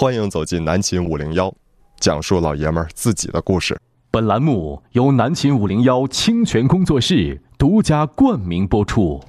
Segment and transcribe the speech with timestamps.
[0.00, 1.54] 欢迎走进南秦五零幺，
[1.98, 3.78] 讲述老爷们儿自己的故事。
[4.10, 9.22] 本栏目由南秦五零幺清泉工作室独家冠名播出。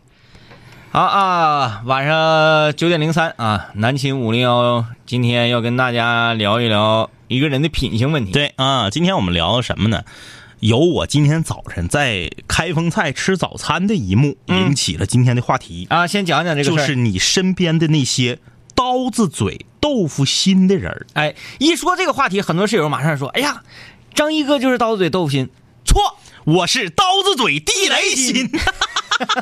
[0.92, 8.32] 好啊，晚上九点零三啊，南秦五零幺今天要跟大家聊一聊一个人的品行问题。
[8.32, 10.06] 对啊，今天我们聊什么呢？
[10.62, 16.70] 由我今天早晨在开封菜吃早餐的一幕引起了今天的话题，啊，先讲讲这个。
[16.70, 18.40] 就是你身边的那些
[18.74, 21.06] 刀子嘴豆腐心的人儿。
[21.14, 23.64] 哎，一说这个话题，很多室友马上说：“哎呀，
[24.14, 25.50] 张一哥就是刀子嘴豆腐心。”
[25.84, 26.00] 错，
[26.46, 28.50] 我是刀子嘴地雷心，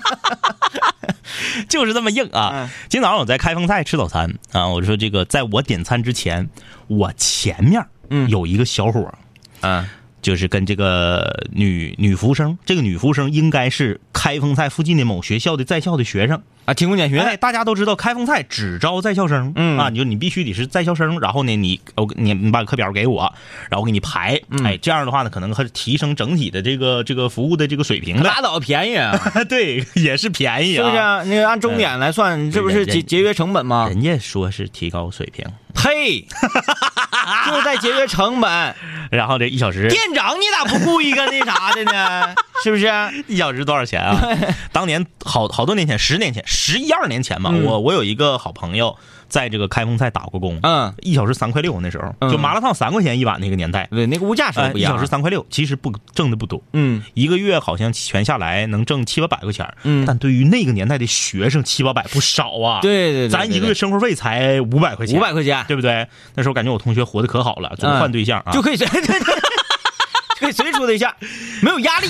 [1.67, 2.51] 就是这么硬啊！
[2.53, 6.49] 嗯今早上我在开封菜吃早餐啊，我说这个在我点餐之前，
[6.87, 9.01] 我前面嗯有一个小伙
[9.61, 9.89] 儿，啊，
[10.21, 16.41] 就是跟这个女女服务生，这个女服务生应该是开封菜附近的某学校的在校的学生。
[16.65, 17.19] 啊，勤工俭学。
[17.19, 23.21] 哎，大家都知道开封菜只招在校生，嗯啊，你就你必须得是在校生，然后呢，你我你你把课表给我，
[23.69, 28.23] 然后我给你排，嗯哎，这样的话呢，可能还是提升整体的这个这个服务的这个水平的。
[28.23, 29.17] 拉倒，便宜啊，
[29.49, 30.95] 对，也是便宜啊，是不是？
[31.33, 33.87] 那个按钟点来算，这不是节节约成本吗？
[33.87, 36.27] 人家说是提高水平，呸，
[37.47, 38.75] 就是在节约成本。
[39.11, 42.35] 然后这一小时店长，你咋不雇一个那啥的呢？
[42.63, 42.85] 是不是？
[43.27, 44.15] 一小时多少钱啊？
[44.71, 48.95] 当年好好多年前，十年前，十一二年前吧，嗯我我有一个好朋友
[49.29, 52.31] 在这个开封菜打过工，嗯，一小时三块六，那时候嗯。
[52.31, 54.81] 就麻辣烫三块钱一碗那个年代，对，那个物价是哎，一。
[54.81, 57.01] 小时三块六，其实不挣的不多，嗯。
[57.13, 60.03] 一个月好像全下来能挣七八百块钱，嗯。
[60.05, 65.63] 但对于那个年代的学生，七八百不少啊。，对对对，咱一个月生活费才五百块钱，五百块钱。
[65.67, 66.07] 对不对？
[66.35, 68.51] 那时候感觉我同学活得可好了，总换对象啊。
[68.51, 69.35] 就可以随对对，对
[70.39, 71.13] 可以随处对象，
[71.61, 72.07] 没有压力。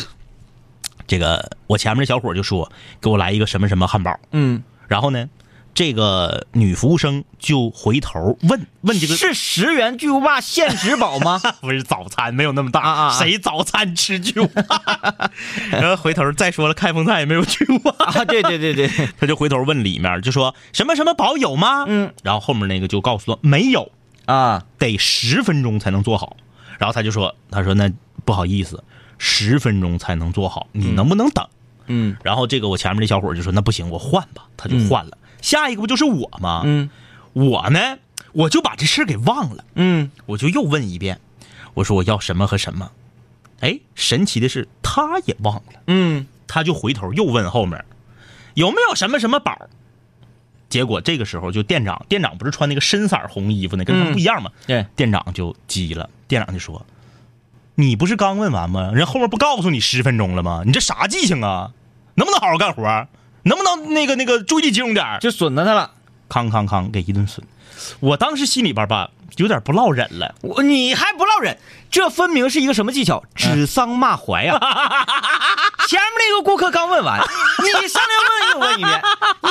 [1.08, 5.28] 这个我前面这小伙就说给我来一个什么什么汉堡，嗯，然后呢，
[5.74, 11.40] 这个女服务生就回头问问这个是十元巨无霸限时宝吗？
[11.62, 15.32] 不是早餐没有那么大，啊谁早餐吃巨无霸？
[15.72, 21.86] 然后回头再说了，开封菜也没有巨无霸，啊，对对对对， 他就回头问里面，就说什么什么宝有吗？
[21.88, 23.92] 嗯，然后后面那个就告诉说没有，
[24.26, 26.36] 啊，得十分钟才能做好。
[26.78, 27.90] 然后他就说，他说那
[28.26, 28.84] 不好意思，
[29.18, 31.48] 十分钟才能做好，你能不能等？
[31.92, 35.18] 嗯然后这个我前面这小伙就说那不行，我换吧，他就换了。
[35.42, 36.62] 下一个不就是我吗？
[36.66, 36.90] 嗯
[37.34, 37.80] 我呢，
[38.34, 41.20] 我就把这事儿给忘了，嗯，我就又问一遍，
[41.76, 42.92] 我说我要什么和什么？
[43.62, 47.84] 哎，神奇的是他也忘了，嗯，他就回头又问后面
[48.56, 49.70] 有没有什么什么宝。
[50.70, 54.52] 结果这个时候就店长，店长不是穿那个深色红衣服呢，跟他不一样吗？
[54.68, 56.86] 对，店长就急了，店长就说
[57.76, 58.92] ：“你不是刚问完吗？
[58.94, 60.64] 人后面不告诉你十分钟了吗？
[60.66, 61.72] 你这啥记性啊？
[62.16, 63.08] 能不能好好干活？
[63.44, 65.92] 能不能那个那个注意集中点儿？”就损着他了。
[66.28, 67.44] 康康康给一顿损，
[68.00, 70.36] 我当时心里边吧有点不落忍了。
[70.42, 71.58] 我你还不落忍，
[71.90, 73.24] 这分明是一个什么技巧？
[73.34, 74.54] 指桑骂槐呀、
[75.90, 77.20] 前面那个顾客刚问完，
[77.64, 79.02] 你上来问又问一遍，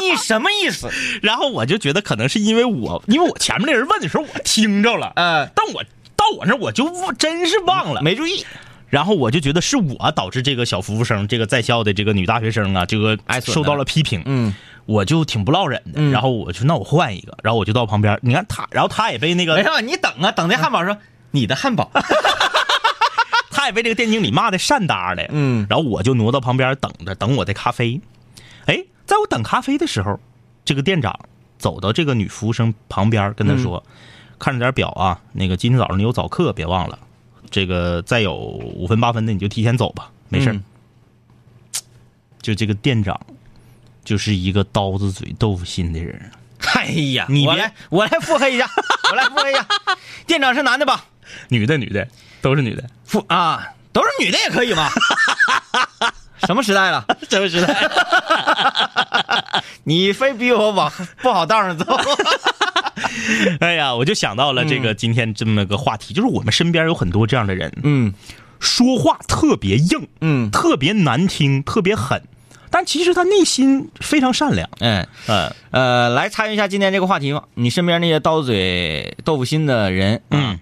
[0.01, 0.89] 你什么意思？
[1.21, 5.83] 然后我就觉得可能是因为我，因为我前面那人问的时候我听着了，呃，但我
[6.15, 8.03] 到我那儿我就真是忘了。
[8.03, 8.47] 没注意。
[8.91, 14.23] 然后我就觉得是我导致这个小服务生，这个在校的这个女大学生啊，这个受到了批评。
[14.27, 14.55] 嗯
[14.87, 15.93] 我就挺不落忍的。
[15.97, 20.97] 嗯然后我就那我换一个，然后我就到旁边，你看他，然后他也被那个没事，你等啊，等那汉堡说
[21.33, 21.91] 你的汉堡。
[23.51, 25.27] 他也被这个店经理骂的善搭的。
[25.31, 28.01] 嗯然后我就挪到旁边等着，等我的咖啡。
[28.65, 30.19] 哎，在我等咖啡的时候，
[30.65, 31.19] 这个店长
[31.59, 33.85] 走到这个女服务生旁边，跟她说
[34.39, 36.99] ：“看着点表啊，那个今天早上你有早课，别忘了。
[37.51, 40.53] 这个再有五分八分的你就提前走吧，没事儿。
[40.53, 40.65] 嗯
[42.41, 43.21] 就这个店长，
[44.05, 46.31] 就是一个刀子嘴豆腐心的人。
[46.75, 48.71] 哎呀，你别我来，我来附和一下，
[49.11, 49.67] 我来腹黑一下。
[50.27, 51.05] 店长是男的吧？
[51.49, 52.07] 女的，女的，
[52.41, 52.89] 都是女的。
[53.05, 54.89] 腹啊，都是女的也可以吗？
[56.47, 57.05] 什么时代了？
[57.29, 57.91] 什么时代？
[59.83, 61.85] 你非逼我往不好道上走。
[63.61, 68.13] 哎呀，我就想到了这个今天这么个话题，就是我们身边有很多这样的人，嗯
[68.61, 72.21] 说话特别硬，嗯，特别难听，特别狠，
[72.71, 74.69] 但其实他内心非常善良。
[74.81, 77.45] 哎嗯呃，来参与一下今天这个话题吧。
[77.55, 80.59] 你身边那些刀嘴豆腐心的人，嗯，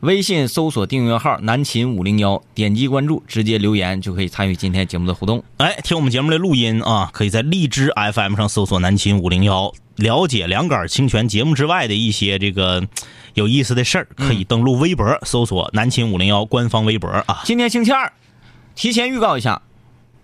[0.00, 5.42] 微信搜索订阅号“南秦五零幺”，点击关注，直接留言就可以参与今天节目的互动。
[5.58, 12.86] 哎，听我们节目的录音啊，可以在荔枝 FM 上搜索“南秦五零幺”，了解两杆清泉节目之外的一些这个
[13.34, 17.40] 有意思的事儿，可以登录微博搜索“南秦五零幺”官方微博啊。
[17.44, 18.12] 今天星期二，
[18.74, 19.62] 提前预告一下，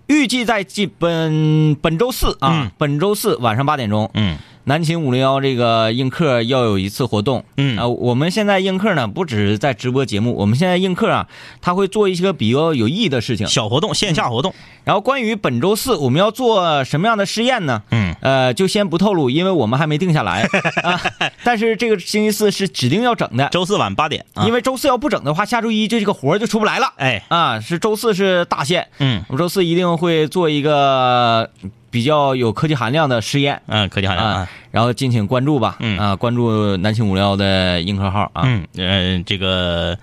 [0.06, 2.70] 预计在即本本周四啊，嗯。
[2.78, 4.38] 本周四晚上八点钟，嗯。
[4.64, 7.76] 南秦五零幺这个映客要有一次活动，嗯。
[7.76, 11.26] 啊，我们现在映客呢，不只是在直播节目，我们现在映客啊，
[11.60, 13.46] 他会做一些比较有意义的事情。
[13.48, 14.54] 小活动，线下活动，
[14.84, 17.82] 然后关于本周四我们要做什么样的试验呢？
[17.90, 20.42] 嗯，呃，就先不透露，因为我们还没定下来
[20.82, 20.98] 啊。
[21.44, 26.92] 但是这个星期四是指定要整的，周四晚八点啊，因为周四要不整的话，下周一这这个活儿就出不来了。
[26.96, 31.50] 哎，啊，是周四是大限，嗯我们周四一定会做一个
[31.90, 35.76] 比较有科技含量的实验嗯，科技含量然后敬请关注吧。
[35.80, 38.42] 嗯啊，关注南青五幺的硬客号啊。
[38.46, 39.98] 嗯，呃，这个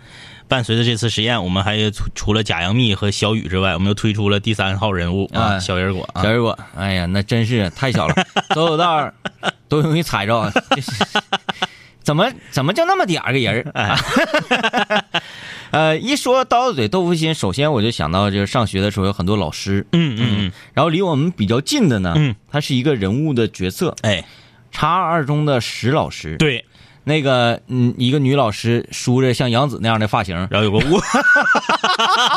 [0.49, 6.23] 伴随着这次实验，我们还除除了假杨幂和小雨之外，我们又推出了第三号人物啊，啊小人果啊。
[6.23, 8.15] 小，人果，哎呀，那真是太小了，
[8.55, 9.13] 走走道儿
[9.69, 10.51] 都容易踩着。
[12.01, 13.71] 怎么怎么就那么点儿个人儿？
[13.75, 13.95] 哎。
[15.71, 20.51] 呃，一说刀子嘴豆腐心，首先我就想到就是上学的时候有很多老师，嗯嗯嗯。
[20.73, 24.25] 然后离我们比较近的呢，嗯，他是一个人物的角色，哎，
[24.71, 26.65] 叉二中的石老师，对，
[27.09, 31.01] 那个嗯，一个女老师梳着像杨紫那样的发型，然后有个痦，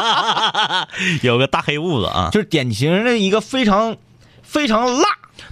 [1.23, 3.97] 有个大黑痦子啊，就是典型的一个非常
[4.43, 5.05] 非常辣，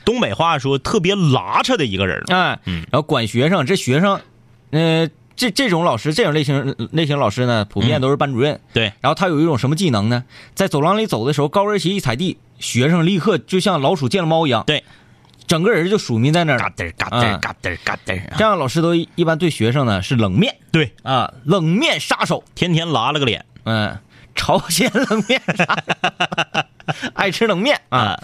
[0.06, 2.87] 东北话说特别拉扯的一个人，哎，嗯。
[2.90, 4.19] 然后管学生，这学生，
[4.70, 5.06] 呃，
[5.37, 8.58] 这这种老师，这种类型类型老师呢，普遍都是班主任。
[8.72, 10.25] 对，然后他有一种什么技能呢？
[10.55, 14.82] 在走廊里走的时候，高跟鞋一踩地，学生立刻就像老鼠见了猫一样，对，
[15.50, 16.62] 整个人就署名在那儿了。
[16.62, 17.23] 嘎噔嘎嗯。
[17.23, 20.55] 噔嘎噔嘎噔，这样老师都一一般对学生呢是冷面。
[20.70, 23.44] 对，啊，冷面杀手，天天拉了个脸。
[23.64, 23.99] 嗯，
[24.37, 26.62] 朝鲜冷面杀手，
[27.14, 27.99] 爱吃冷面啊。
[27.99, 28.23] 啊，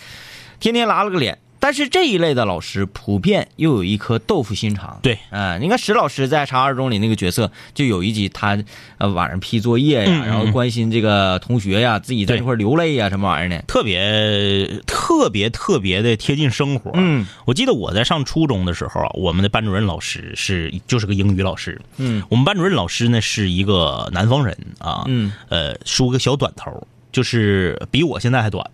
[0.60, 1.36] 天天拉了个脸。
[1.66, 5.00] 但是这一类的老师普遍又有一颗豆腐心肠。
[5.02, 8.56] 对啊、你看石老师在《茶二中》里那个角色，就有一集他
[8.98, 13.60] 呃晚上批作业呀，嗯嗯然后关心这个同学呀，自己在对这块流泪呀，什么玩意儿的。
[13.66, 16.92] 特别特别特别的贴近生活。
[16.94, 21.80] 嗯我记得我在上初中的时候啊，我们的班主任老师是就是个英语老师。
[21.96, 28.64] 嗯我们班主任老师呢是一个南方人啊，嗯呃，梳个小短头，就是比我现在还短，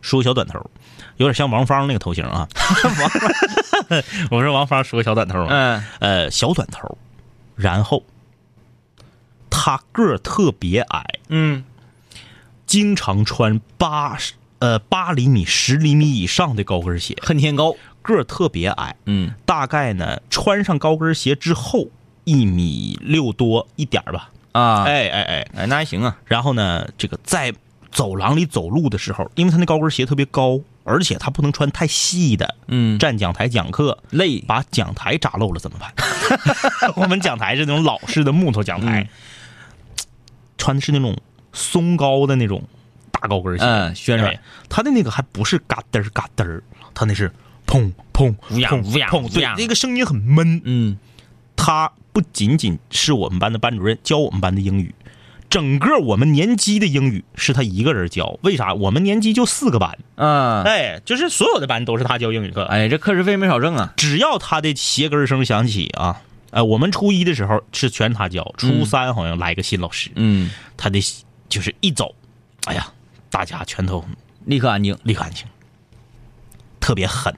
[0.00, 0.58] 梳个小短头，
[1.20, 2.48] 有点像王芳那个头型啊。
[2.82, 5.84] 王 芳我说王芳梳个小短头，嗯。
[5.98, 6.96] 呃，小短头，
[7.56, 8.02] 然后
[9.50, 11.62] 他个儿特别矮，嗯。
[12.64, 17.76] 经常穿八十呃八厘米、十厘米以上的高跟鞋，恨天高。
[18.00, 19.34] 个儿特别矮，嗯。
[19.44, 21.88] 大概呢穿上高跟鞋之后
[22.24, 24.30] 一米六多一点儿吧。
[24.52, 26.16] 啊，哎哎哎，哎，那还行啊。
[26.24, 27.52] 然后呢，这个在
[27.92, 30.58] 走廊里走路的时候，因为他那高跟鞋特别高，
[30.90, 34.40] 而且他不能穿太细的，嗯，站讲台讲课，累。
[34.40, 35.94] 把讲台扎漏了怎么办？
[36.96, 39.08] 我们讲台是那种老式的木头讲台，嗯。
[40.58, 41.16] 穿的是那种
[41.52, 42.62] 松高的那种
[43.10, 47.32] 大高跟鞋，嗯旋转哎他的那个还不是嘎噔儿嘎噔儿，他那是
[47.66, 50.60] 砰砰砰乌呀乌砰，对，那个声音很闷。
[50.64, 50.98] 嗯。
[51.56, 54.94] 他不仅仅是我们班的班主任，教我们班的英语，
[55.50, 58.38] 整个我们年级的英语是他一个人教。
[58.42, 58.72] 为啥？
[58.72, 62.62] 我们年级就四个班，嗯，哎，就是所有的班都是他教英语课。
[62.64, 63.92] 哎，这课时费没少挣啊。
[63.96, 71.00] 只要他的鞋跟声响起啊，呃，我们初一的时候是全他教，初三好像来个新老师，嗯，他的
[71.48, 72.14] 就是一走，
[72.66, 72.86] 哎呀，
[73.28, 74.04] 大家全都
[74.44, 74.96] 立刻安静。
[75.02, 75.44] 立刻安静，
[76.78, 77.34] 特别狠，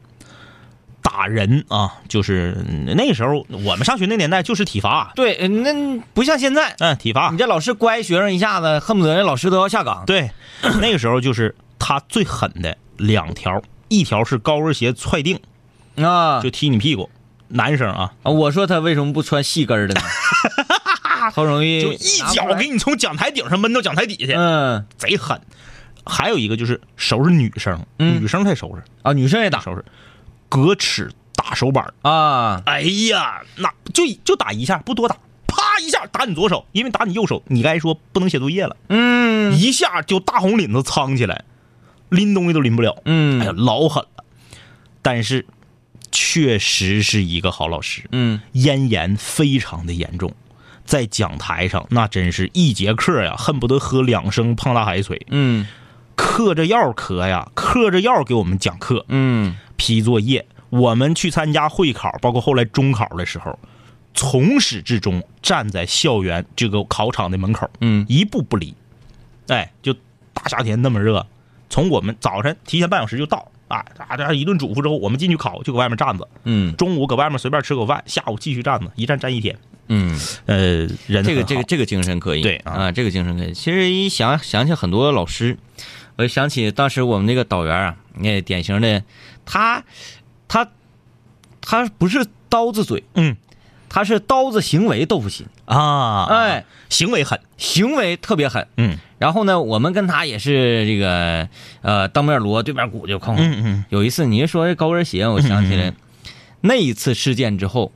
[1.13, 2.57] 打人啊，就是
[2.97, 7.29] 那时候我们上学那年代就是体罚，对，呃那不像现在，嗯，体罚。
[7.31, 10.05] 你，这老师乖，学生一下子恨不得人老师都要下岗。
[10.07, 10.31] 对，
[10.81, 15.39] 那个时候就是他最狠的两条，一条是高跟鞋踹腚，
[15.97, 17.11] 啊，就踢你屁股，
[17.49, 20.01] 男生啊，啊我说他为什么不穿细跟的呢？
[21.35, 24.87] 好容易就一脚给你从讲台顶上闷到讲台底下，嗯。
[24.97, 25.39] 贼狠。
[26.05, 28.21] 还有一个就是收拾女生，嗯。
[28.21, 29.61] 女生才收拾，啊，女生也打。
[29.61, 29.85] 收拾，
[30.53, 31.95] 隔尺打手板。
[32.03, 35.17] 啊，哎呀，那就就打一下，不多打，
[35.47, 39.57] 啪一下打你左手，因为打你右手，你该说不能写作业了，嗯。
[39.59, 41.45] 一下就大红领子苍起来，
[42.11, 43.01] 拎东西都拎不了。
[43.07, 43.41] 嗯。
[43.41, 44.25] 哎呀，老狠了。
[45.01, 45.47] 但是
[46.11, 48.39] 确实是一个好老师，嗯。
[48.53, 50.35] 咽炎非常的严重，
[50.85, 55.67] 在讲台上那真是一节课呀，恨不得喝两升胖大海水，嗯。
[56.15, 60.47] 嗑着药嗑呀，嗑着药给我们讲课、嗯批作业。
[60.71, 63.59] 我们去参加会考，包括后来中考的时候，
[64.15, 68.73] 从始至终站在校园这个考场的门口，嗯一步不离。
[69.49, 69.93] 哎，就
[70.33, 71.27] 大夏天那么热，
[71.69, 79.59] 从我们早晨提前半小时就到，啊，大家一顿嘱咐之后，我们进去考就搁外面站着，嗯中午搁外面随便吃口饭，下午继续站着，一站站一天。
[79.89, 83.53] 嗯，呃，人这个这个这个精神可以，对啊啊，这个精神可以。
[83.53, 85.59] 其实一想想起很多老师，
[86.17, 89.03] 我就想起当时我们那个导员啊，那典型的，
[89.45, 89.85] 他
[90.49, 90.69] 他
[91.61, 93.37] 他不是刀子嘴，嗯。
[93.95, 98.67] 他是刀子行为豆腐心，啊，哎，行为狠，行为特别狠。
[98.79, 98.97] 嗯。
[99.19, 101.47] 然后呢，我们跟他也是这个
[101.83, 103.35] 呃当面锣对面鼓就哐。
[103.35, 103.37] 哐。
[103.37, 103.85] 嗯嗯。
[103.91, 105.93] 有一次你一说这高跟鞋，我想起来、
[106.63, 107.93] 那一次事件之后，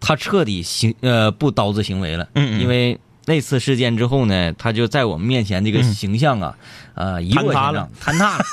[0.00, 2.60] 他彻底行呃不刀子行为了，嗯嗯。
[2.60, 6.58] 因为那次事件之后呢，他就在我们面前这个形象啊，
[6.94, 7.88] 呃一落千丈。
[8.02, 8.44] 坍塌了，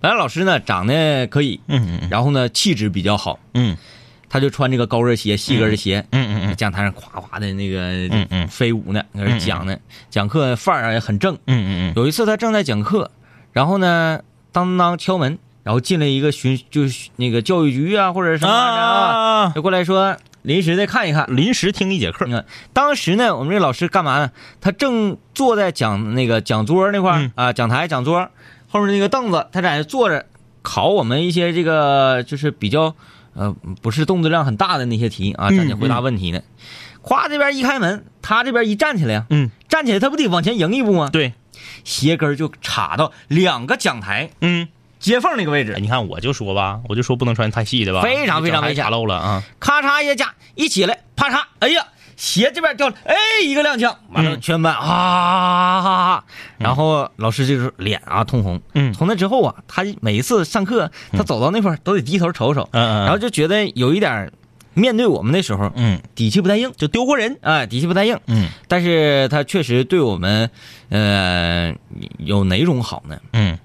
[0.00, 0.08] 坍塌了。
[0.08, 3.76] 本来老师呢长得可以，嗯嗯然后呢气质比较好，嗯。
[4.30, 6.54] 他就穿这个高跟鞋、细跟鞋，嗯嗯嗯。
[6.54, 8.46] 讲台上夸夸的那个嗯嗯。
[8.46, 9.74] 飞舞呢，搁这讲呢，
[10.10, 11.34] 讲课范儿也很正。
[11.46, 13.10] 嗯嗯有一次他正在讲课，
[13.54, 14.20] 然后呢，
[14.52, 21.24] 当当敲门，然后进来一个巡，就是那个教育局啊或者什么啊，啊，就过来说临时的看一看。
[21.34, 22.26] 临时听一节课。
[22.26, 24.30] 你，看，当时呢，我们这老师干嘛呢？
[24.60, 27.32] 他正坐在讲那个讲桌那块儿、嗯。
[27.34, 28.28] 啊，讲台讲桌
[28.68, 30.26] 后面那个凳子，他在那坐着
[30.62, 32.94] 考我们一些这个就是比较
[33.34, 36.40] 呃不是动作量很大的那些题啊，嗯站起回答问题呢。
[37.02, 41.08] 咵、这边一开门，他这边一站起来呀，嗯，站起来他不得往前迎一步吗？
[41.10, 41.32] 对，
[41.84, 44.68] 鞋跟就插到两个讲台嗯。
[44.98, 49.44] 接缝那个位哎，置，你看我就说吧，我就说不能穿太细的吧，非常非常危险卡漏了啊！
[49.60, 51.86] 咔嚓一下，一起来，啪嚓，哎呀，
[52.18, 54.40] 鞋这边掉了，哎，一个踉跄，完了，嗯。
[54.40, 56.24] 全班啊哈哈哈，
[56.58, 58.60] 然后老师就是脸啊通红。
[58.74, 58.92] 嗯。
[58.92, 64.32] 从那之后啊，他每一次上课，他走到那块儿都得低头瞅瞅，嗯嗯，然后就觉得有一点
[64.74, 68.18] 面对我们的时候嗯，底气不太硬，就丢过人，哎，底气不太硬。
[68.26, 68.48] 嗯。
[68.66, 70.50] 但是他确实对我们，
[70.88, 71.72] 呃，
[72.18, 73.16] 有哪种好呢？
[73.32, 73.56] 嗯，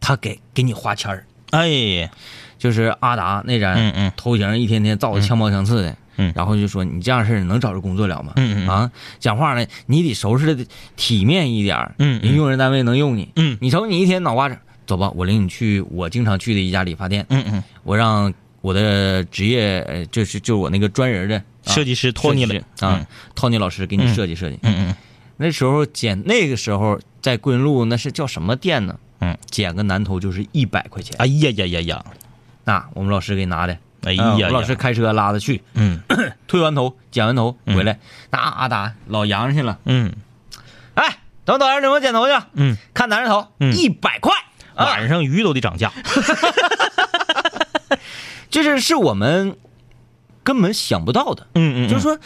[0.00, 2.10] 他给给你花钱儿，哎，
[2.58, 4.12] 就是阿达那张嗯嗯。
[4.16, 6.32] 头型一天天造的枪炮枪刺的，嗯。
[6.34, 8.32] 然后就说你这样式儿能找着工作了吗？
[8.36, 8.68] 嗯嗯嗯。
[8.68, 10.66] 啊，讲话呢你得收拾的
[10.96, 12.28] 体面一点儿嗯嗯。
[12.28, 13.56] 人用人单位能用你，嗯。
[13.60, 22.62] 你瞅你一天脑瓜子，走吧，我领你去我经常去的一家理发店，嗯嗯，我让我的职业呃就是就是我那个专人的啊设计师托尼了。
[22.80, 24.58] 啊，托尼老师给你设计设计。
[24.62, 24.96] 嗯嗯
[25.38, 28.96] 那时候剪那个时候在桂林路那是叫什么店呢？
[29.18, 32.04] 嗯，剪个男头就是一百块钱，哎呀呀呀呀，
[32.64, 33.76] 那我们老师给拿的。
[34.04, 36.00] 哎呀老师开车拉他去，嗯。
[36.48, 37.76] 推完头、剪完头嗯。
[37.76, 37.98] 回来，
[38.30, 39.78] 那阿达老洋气了。
[39.84, 40.12] 嗯。
[40.94, 43.72] 哎，等导演领我剪头去，嗯，看男人头，嗯。
[43.74, 44.32] 一百块。
[44.74, 45.92] 啊，晚上鱼都得涨价，
[48.50, 49.54] 这是是我们
[50.42, 52.18] 根本想不到的，嗯嗯，就是说，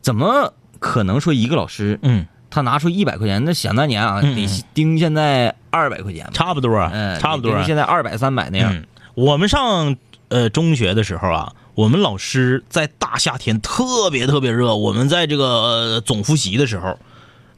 [0.00, 3.44] 怎么可能说一个老师嗯，他拿出一百块钱？
[3.44, 8.72] 那想当年啊，得盯现在二百块钱吧，差不多，嗯，差不多现在二百三百那样。
[8.74, 9.94] 嗯，我们上
[10.30, 16.98] 呃中学的时候啊，我们老师在大夏天特别特别热，我们在这个、总复习的时候，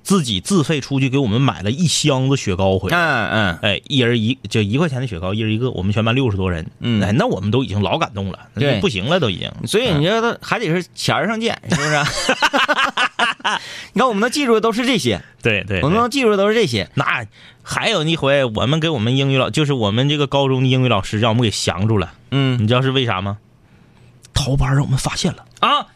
[0.03, 2.97] 自己自费出去给我们买了一箱子雪糕回来。
[2.97, 5.71] 嗯嗯，哎，一人一就一块钱的雪糕，一人一个。
[5.71, 9.51] 我们全班六十多人，嗯哎，那我们都已经老感动了，那对就不行了，都已经。
[9.67, 11.97] 所以你觉得还得是钱儿上见，是不是？
[13.93, 16.91] 你看我们能记住的都是这些，对对我们能记住的都是这些。
[16.95, 17.27] 那
[17.63, 23.39] 还有一回，我们给我们英语老，就是我们这个高中的英语老师让我们给降住了，嗯你知道是为啥吗？
[24.35, 25.87] 逃班让我们发现了，啊，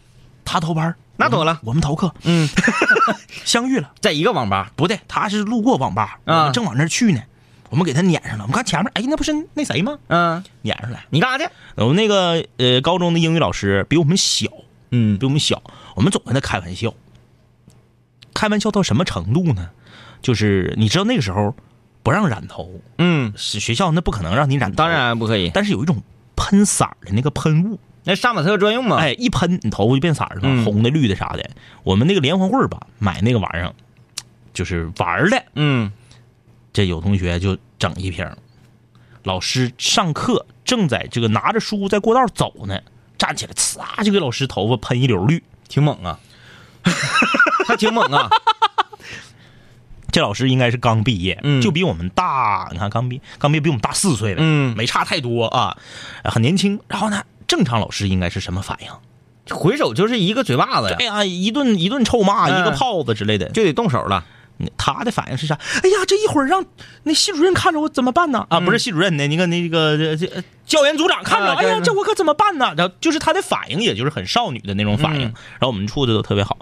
[0.45, 2.49] 他逃班，那懂了我们逃课，嗯，
[3.44, 3.92] 相遇了。
[4.00, 7.23] 在一个网吧，不对，他是路过网吧，我啊们正往那儿去呢，
[7.70, 8.44] 我们给他撵上了。
[8.44, 9.99] 我们看前面，哎，那不是那谁吗？
[10.08, 11.04] 嗯，撵上来。
[11.11, 11.50] 你干啥去？
[11.76, 14.49] 我们那个呃高中的英语老师比我们小，
[14.90, 15.62] 嗯比我们小，
[15.94, 16.92] 我们总跟他开玩笑。
[18.35, 19.70] 开玩笑到什么程度呢？
[20.20, 21.54] 就是你知道那个时候
[22.02, 26.02] 不让染头，嗯，是学校那不可能让你染头，当，然不可以，但是有一种
[26.37, 28.97] 喷色儿的那个喷雾，那杀马特专用嘛。
[28.99, 31.51] 哎，一喷你头发就变色儿了，嗯红的、绿的啥的。
[31.83, 33.75] 我们那个联欢会儿吧，买那个玩意儿，
[34.55, 35.45] 就是玩儿的。
[35.55, 35.93] 嗯
[36.73, 38.27] 这有同学就整一瓶，
[39.25, 42.81] 老师上课正在这个拿着书在过道走呢，
[43.19, 45.43] 站起来呲啊就给老师头发喷一绺绿。
[45.69, 46.21] 挺猛啊，
[47.67, 48.31] 他挺猛啊。
[50.16, 55.76] 这老师应该是刚毕业，嗯就比我们大，你看刚毕刚毕业比我们大四岁呗，嗯没差太多啊，
[56.25, 56.80] 很年轻。
[56.88, 59.54] 然后呢，正常老师应该是什么反应？
[59.54, 63.50] 回手就是一个嘴巴子呀哎，呀，一顿一顿臭骂，嗯一个炮子之类的。
[63.50, 64.25] 就得动手了。
[64.78, 65.54] 他的反应是啥？
[65.82, 66.64] 哎呀，这一会儿让
[67.02, 68.46] 那系主任看着我怎么办呢？
[68.49, 72.73] 啊，不是系主任呢，那个那个这这呃教研组长看着，哎呀，这我可怎么办呢？
[72.75, 75.26] 然后就是他的反应，也就是很少女的那种反应。
[75.28, 76.56] 嗯然后我们处的都特别好，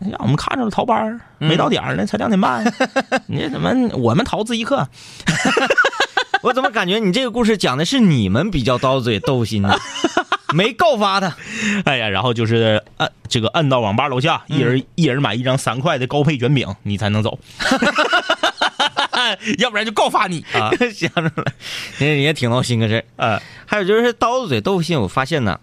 [0.00, 2.64] 让我们看着了逃班没到点儿呢，才两点半。
[3.26, 4.88] 你怎么我们逃自习课？
[6.42, 9.76] 我怎么感觉你这个故事讲的是你们比较刀嘴豆腐心呢？
[10.52, 11.34] 没告发他。
[11.84, 17.38] 哎呀，然后就是摁这个摁到网吧楼下，一人、嗯一人买一张三块的高配卷饼，你才能走。
[19.58, 20.70] 要不然就告发你啊。
[20.92, 21.52] 想出来，
[22.00, 23.04] 也也挺闹心个事儿。
[23.16, 25.58] 呃，还有就是刀子嘴豆腐心，我发现呢，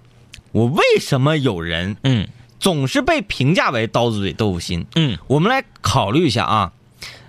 [0.53, 2.27] 我为什么有人嗯
[2.59, 4.85] 总是被评价为刀子嘴豆腐心？
[4.95, 6.73] 嗯我们来考虑一下啊，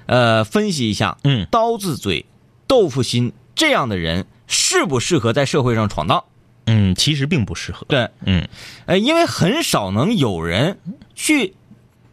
[0.07, 2.27] 呃，分析一下，嗯刀子嘴
[2.67, 6.25] 豆腐心这样的人适不适合在社会上闯荡？
[6.67, 7.87] 嗯，其实并不适合。
[7.89, 8.49] 对，嗯
[8.87, 10.79] 呃，因为很少能有人
[11.15, 11.55] 去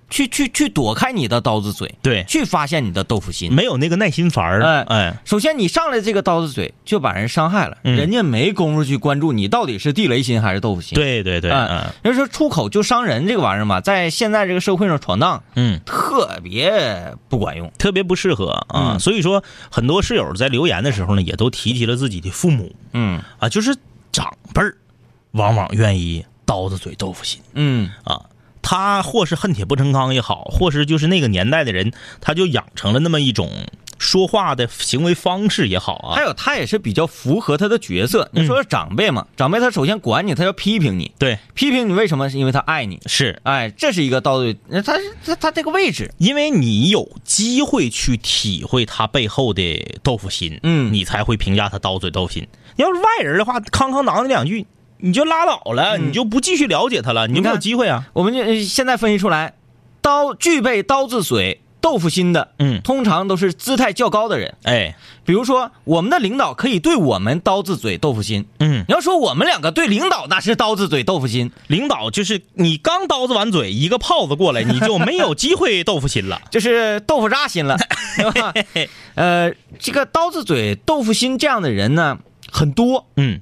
[0.10, 3.54] 去去去躲开你的刀子嘴，对，去发现你的豆腐心。
[3.54, 4.64] 没有那个耐心烦儿。
[4.64, 17.72] 哎哎，首先，你上来这个刀子嘴就把人伤害了，嗯人家没工夫去关注你到底是地雷心还是豆腐心。，对对对，嗯嗯，就是说出口就伤人这个玩意儿嘛，在现在这个社会上闯荡嗯，特别不管用。
[17.78, 18.94] 特别不适合啊。
[18.94, 23.76] 嗯所以说，很多室友在留言的时候呢，也都提及了自己的父母嗯啊，就是
[24.12, 24.76] 长辈儿，
[25.32, 28.22] 往往愿意刀子嘴豆腐心嗯啊。
[28.70, 33.50] 他或是恨铁不成钢也好，或是就是那个年代的人，他就养成了那么一种
[33.98, 36.16] 说话的行为方式也好啊。
[36.16, 38.30] 还有他也是比较符合他的角色。
[38.34, 42.30] 你说长辈嘛，长辈他首先管你，他要批评你，对，批评你为什么？
[42.30, 43.00] 是因为他爱你。
[43.06, 52.46] 是哎，这是一个刀子，那他他他这个位置，因为你有机会去体会他背后的豆腐心，嗯你才会评价他刀嘴豆腐心。
[52.76, 54.68] 要是外人的话，康康囊你两句，
[55.00, 58.06] 你就拉倒了，你就不继续了解他了，你就没有机会啊。
[58.14, 59.54] 我们就呃现在分析出来，
[60.02, 64.56] 刀具备刀子嘴豆腐心的，嗯通常都是姿态较高的人。
[64.64, 68.46] 哎，比如说，我们的领导可以对我们刀子嘴豆腐心。
[68.60, 76.42] 嗯，你要说我们两个对领导那是刀子嘴豆腐心，领导就是你刚刀子完嘴，一个炮子过来， 你就没有机会豆腐心了。
[76.50, 77.78] 就是豆腐渣心了，
[78.18, 78.54] 对吧？
[79.16, 82.18] 呃，这个刀子嘴豆腐心这样的人呢
[82.52, 83.40] 很多，嗯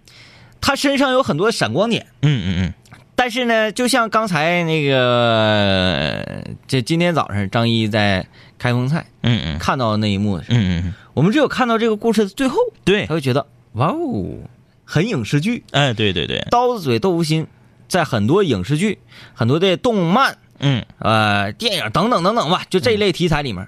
[0.65, 2.07] 他身上有很多闪光点。
[2.24, 2.74] 嗯嗯嗯，
[3.15, 8.25] 但是呢，就像刚才那个，这今天早上张一在
[8.57, 9.60] 开封菜嗯嗯。
[9.60, 14.39] 看到那一幕的时候，嗯嗯，我们只有看到这个故事的最后，对他，会觉得哇哦，
[14.84, 15.63] 很影视剧。
[15.69, 17.45] 哎，对对对，刀子嘴豆腐心，
[17.88, 18.98] 在很多影视剧、
[19.36, 20.84] 很多的动漫、嗯。
[20.98, 23.67] 呃电影等等等等吧，就这一类题材里面，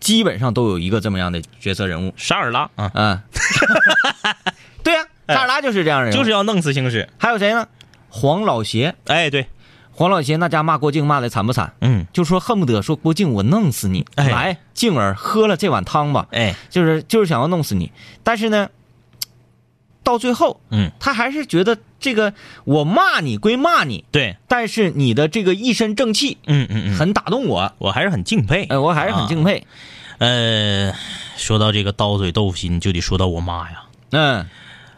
[0.00, 2.12] 基本上都有一个这么样的角色人物。
[2.16, 3.22] 沙尔拉啊，嗯，
[5.26, 6.12] 对呀、扎尔拉就是这样人。
[6.12, 7.08] 就是要弄死星矢。
[7.18, 7.68] 还有谁呢？
[8.08, 9.46] 黄老邪，哎，对，
[9.92, 11.74] 黄老邪那家骂郭靖骂的惨不惨？
[11.80, 17.92] 嗯，就说恨不得说郭靖我弄死你，哎来静儿喝了这碗汤吧，哎，就是就是想要弄死你。
[18.22, 18.70] 但是呢，
[20.02, 22.32] 到最后嗯，他还是觉得这个
[22.64, 28.64] 我骂你归骂你，对，但是你的这个一身正气嗯嗯嗯，很打动我，我还是很敬佩。
[28.64, 29.66] 哎，我还是很敬佩。
[30.18, 30.94] 呃，
[31.36, 33.82] 说到这个刀嘴豆腐心，就得说到我妈呀。
[34.12, 34.46] 嗯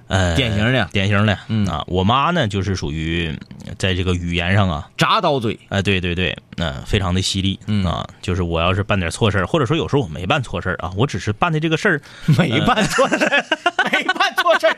[0.09, 1.67] 呃，典型的典型的，嗯。
[1.67, 3.39] 啊，我妈呢就是属于
[3.79, 7.85] 在这个语言上啊，铡刀嘴，哎、对对对，嗯、非常的犀利，嗯。
[7.85, 12.01] 啊，就是我要是办点错事儿，或者说有时候我没办错事儿啊，我只是办的这个事儿，
[12.39, 13.45] 没办错事儿，
[13.93, 14.77] 没办错事儿。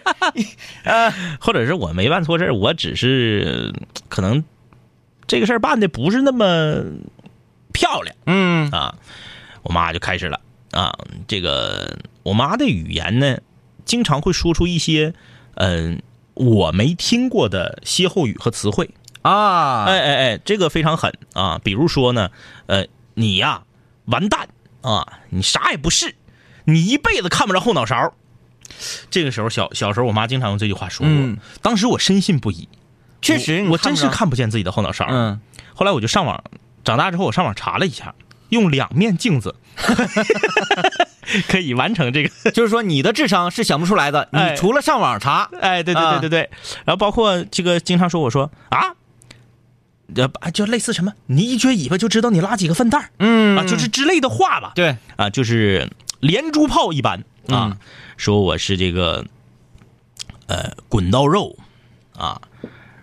[0.85, 4.43] 呃，或者是我没办错事儿，我只是呃可能
[5.29, 6.83] 这个事儿办的不是那么
[7.73, 8.69] 漂亮嗯。
[8.73, 8.97] 啊，
[9.63, 10.41] 我妈就开始了
[10.73, 10.93] 啊，
[11.29, 13.39] 这个我妈的语言呢，
[13.91, 15.13] 经常会说出一些
[15.57, 16.01] 嗯、
[16.35, 18.89] 我没听过的歇后语和词汇，
[19.23, 21.61] 啊，哎哎哎，这个非常狠啊！
[21.65, 22.31] 比如说呢，
[22.67, 23.65] 呃，你呀，
[24.05, 24.49] 完蛋
[24.81, 26.15] 啊，你啥也不是，
[26.67, 28.15] 你一辈子看不着后脑勺。
[29.11, 31.37] 这个时候小小时候，我妈经常用这句话说我，嗯。
[31.61, 32.69] 当时我深信不疑，
[33.21, 35.09] 确实，我我真是看看不见自己的后脑勺。
[35.11, 35.41] 嗯，
[35.75, 36.45] 后来我就上网，
[36.85, 38.15] 长大之后我上网查了一下，
[38.51, 39.57] 用两面镜子
[41.49, 42.31] 可以完成这个。
[42.51, 44.51] 就是说你的智商是想不出来的，哎。
[44.51, 46.51] 你除了上网查，哎，对对对对对，
[46.85, 48.95] 然后包括这个经常说我说啊。
[50.17, 53.11] 呃，就类似什么，你一撅尾巴就知道你拉几个粪蛋儿。
[53.19, 53.57] 嗯。
[53.57, 54.73] 啊，就是之类的话吧。
[54.75, 55.89] 对，啊，就是
[56.19, 57.21] 连珠炮一般。
[57.47, 57.77] 啊，嗯。
[58.17, 59.25] 说我是这个
[60.49, 61.57] 呃滚刀肉。
[62.17, 62.39] 啊，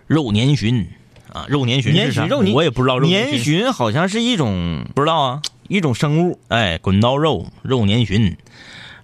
[0.06, 0.86] 肉年旬
[1.32, 2.26] 啊，肉年旬是啥？
[2.26, 5.42] 肉年我也不知道肉年旬旬好像是一种不知道啊。
[5.68, 8.36] 一种生物，哎，滚刀肉肉年旬，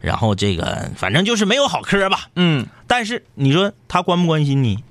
[0.00, 2.28] 然后这个反正就是没有好嗑吧。
[2.34, 4.82] 嗯但是你说他关不关心你？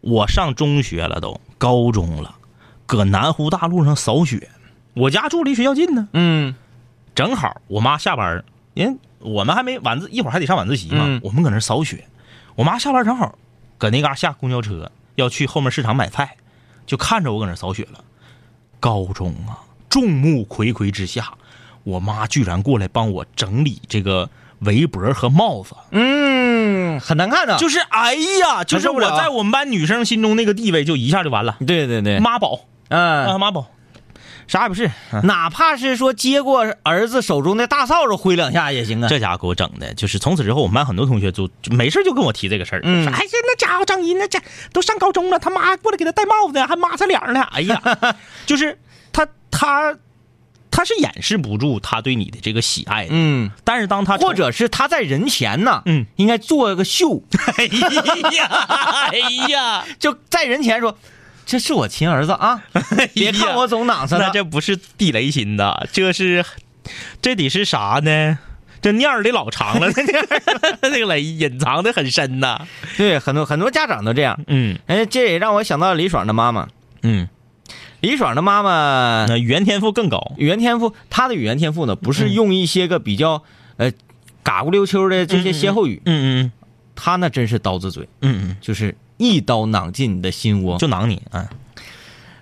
[0.00, 2.36] 我上中学了都，高中了，
[2.86, 4.50] 搁南湖大路上扫雪，
[4.94, 6.08] 我家住离学校近呢。
[6.12, 6.54] 嗯
[7.14, 12.06] 正好我妈下班儿，人我们还没晚自，一会儿还得上晚自习嘛，嗯我们搁那扫雪。
[12.54, 13.38] 我妈下班正好
[13.78, 16.36] 搁那嘎下公交车，要去后面市场买菜，
[16.86, 18.04] 就看着我搁那扫雪了。
[18.78, 19.58] 高中啊，
[19.88, 21.32] 众目睽睽之下，
[21.84, 24.28] 我妈居然过来帮我整理这个
[24.60, 32.60] 围脖和帽子，嗯，很难看的，就是哎呀，就是我在我们班女生心中那个地位就一下就完了，对对对，妈宝。
[32.88, 33.66] 啊嗯妈宝。
[34.48, 35.26] 啥也不是，嗯。
[35.26, 39.08] 哪怕是说接过儿子手中的大扫帚挥两下也行啊。
[39.08, 43.02] 这家伙给我整的，就是从此之后，我们班很多同学就就没事就跟我提这个事儿，嗯。
[43.02, 44.40] 说哎呀，那家伙张一那家
[44.72, 47.82] 都上高中了，他妈过来给他戴帽子，还抹他脸呢，哎呀，
[48.46, 48.78] 就是
[49.50, 49.98] 他他
[50.70, 57.22] 他是掩饰不住他对你的这个喜爱的，嗯，但是当他或者是他在人前呢，嗯，应该做个秀，
[57.56, 57.64] 哎
[58.36, 58.44] 呀
[59.10, 60.98] 哎呀，就在人前说，
[61.46, 62.62] 这是我亲儿子啊，
[63.14, 64.32] 别看我总囊上那了。
[64.34, 66.44] 这不是地雷心呐，这是
[67.22, 68.38] 这得是啥呢？
[68.82, 72.66] 这念儿的老长了， 这念儿这个雷隐藏的很深呐。
[72.98, 74.38] 对很多很多家长都这样。
[74.46, 76.68] 嗯哎，这也让我想到了李爽的妈妈。
[77.02, 77.28] 嗯，
[78.06, 80.32] 李爽的妈妈那语言天赋更高。
[80.36, 83.42] 语言天赋，她的语言天赋呢，不是用一些个比较
[83.78, 83.90] 呃
[84.44, 86.52] 嘎咕溜秋的这些歇后语，嗯嗯
[86.94, 90.78] 她那真是刀子嘴，嗯嗯，就是一刀攮进你的心窝。
[90.78, 91.50] 就囊你啊。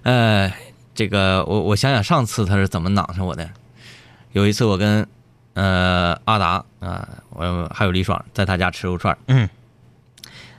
[0.03, 0.53] 呃，
[0.95, 3.49] 这个我我想想上次他是怎么攮上我的。
[4.33, 5.07] 有一次我跟
[5.55, 9.49] 呃阿达啊、我还有李爽在他家吃肉串，嗯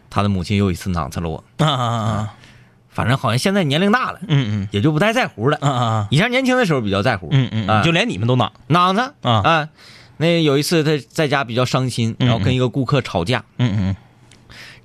[0.10, 1.44] 他的母亲又一次攮上了我。
[1.58, 2.34] 啊啊啊
[2.96, 5.58] 反正好像现在年龄大了，嗯嗯也就不太在乎了。
[5.62, 8.52] 啊啊以前年轻的时候比较在乎，嗯嗯就连你们都囊。
[8.68, 9.70] 囊他啊啊。
[10.18, 13.96] 那有一次他在家比较伤心，然后跟一个顾客吵架，嗯嗯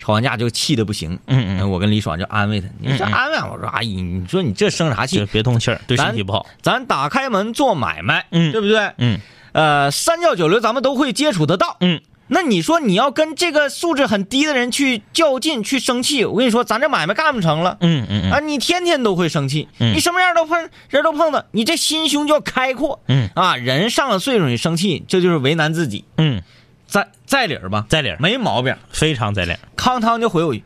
[0.00, 1.18] 吵完架就气的不行。
[1.26, 5.24] 嗯嗯，我跟李爽就安慰他，你说嗯嗯安慰啊，我说阿姨，你说你这生啥气？
[5.26, 6.44] 别通气儿，对身体不好。
[6.62, 8.90] 咱打开门做买卖，嗯对不对？
[8.98, 9.20] 嗯
[9.52, 11.76] 呃，三教九流咱们都会接触得到。
[11.80, 12.00] 嗯，
[12.32, 17.76] 那你说你要跟这个素质很低的人去较劲、去生气，我跟你说，咱这买卖干不成了。
[17.80, 23.00] 嗯嗯嗯啊，你天天都会生气，嗯你什么样都碰，人都碰到，你这心胸就要开阔。
[23.08, 26.04] 嗯啊，人上了岁数你生气，这就是为难自己。
[26.18, 26.42] 嗯，
[26.86, 28.76] 在在理儿吧，在理儿，没毛病。
[28.92, 29.58] 非常在理儿。
[29.76, 30.64] 康汤就回我一句：“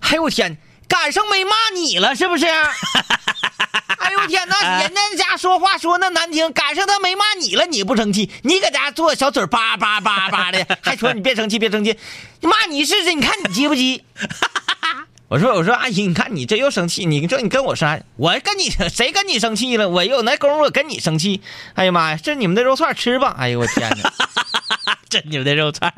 [0.00, 2.46] 哎呦我天，赶上没骂你了是不是？”
[3.98, 11.96] 哎呦我天，哪人家家说话说那难听，赶上他没骂你了，你不生气，你搁家做小嘴叭叭叭叭的，还说你别生气别生气，
[12.42, 14.02] 骂你试试，你看你急不急？
[15.28, 18.00] 我说我说阿姨，你看你这又生气，你说你跟我啥？
[18.16, 19.88] 我跟你谁跟你生气了？
[19.88, 21.40] 我有那功夫跟你生气？
[21.74, 23.36] 哎呀妈呀，这你们的肉串吃吧！
[23.38, 24.12] 哎呦我天哪！
[25.08, 25.92] 这你们的肉串。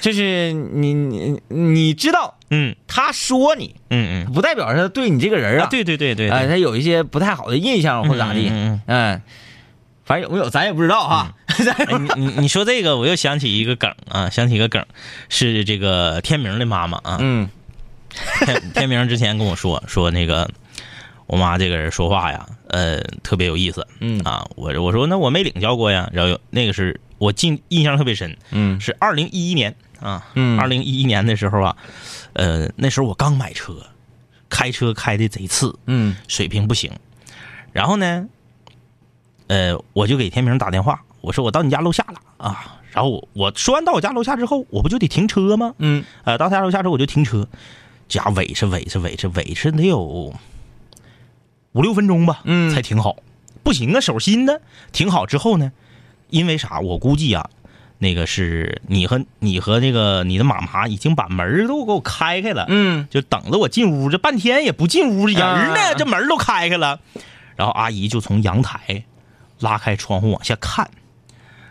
[0.00, 2.74] 就是你你你知道嗯。
[2.86, 4.32] 他说你，嗯嗯。
[4.32, 9.22] 不代表他对你这个人啊，啊，对对对对，哎，对他有一些不太好的印象或者咋地，嗯嗯嗯，
[10.04, 11.34] 反正有没有咱也不知道哈。
[12.16, 14.84] 你你你说这个，我又想起一个梗啊，想起一个梗，
[15.28, 17.18] 是这个天明的妈妈啊。
[17.20, 17.48] 嗯。
[18.40, 20.48] 天天明之前跟我说 说那个
[21.26, 23.86] 我妈这个人说话呀，呃，特别有意思。
[24.00, 24.20] 嗯。
[24.20, 24.46] 啊。
[24.54, 28.80] 我我说那我没领教过呀，然后有那个是我记印象特别深，嗯。
[28.80, 30.58] 是二零一一年啊，嗯。
[30.58, 31.76] 二零一一年的时候啊，
[32.36, 33.74] 呃，那时候我刚买车，
[34.48, 36.92] 开车开的贼次，嗯水平不行。
[37.72, 38.28] 然后呢，
[39.46, 42.78] 呃，我就给天明打电话，我说我到你家楼下了啊。
[42.92, 45.74] 然后我我说完到我家楼下之后，我不就得停车吗？
[45.78, 47.48] 嗯呃，到他家楼下之后我就停车，
[48.08, 49.98] 家尾是尾是尾是尾是得有
[51.72, 53.16] 五六分钟吧，嗯才停好。
[53.62, 54.60] 不行啊，手心的。
[54.92, 55.72] 停好之后呢，
[56.30, 56.80] 因为啥？
[56.80, 57.50] 我估计啊，
[57.98, 67.00] 那个是你和你和那个你的妈妈已经把门儿都给我开开了，嗯就等着我进屋，这半天也不进屋，人呢，啊这门儿都开开了。
[67.56, 69.02] 然后阿姨就从阳台
[69.60, 70.90] 拉开窗户往下看，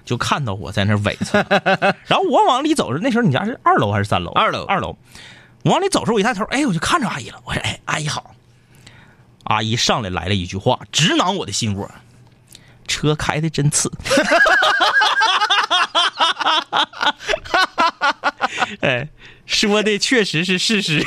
[0.03, 1.45] 就看到我在那儿尾着。
[2.05, 4.31] 然后我往里走时，那时候你家是二楼还是三楼？
[4.31, 4.97] 二楼二楼。
[5.63, 7.39] 我往里走时，候，我一抬头，哎，我就看着阿姨了。
[7.45, 8.33] 我说，哎，阿姨好。
[9.43, 11.89] 阿姨上来来了一句话，直挠我的心窝。
[12.87, 13.91] 车开的真次。
[18.81, 19.07] 哎，
[19.45, 21.03] 说的确实是事实。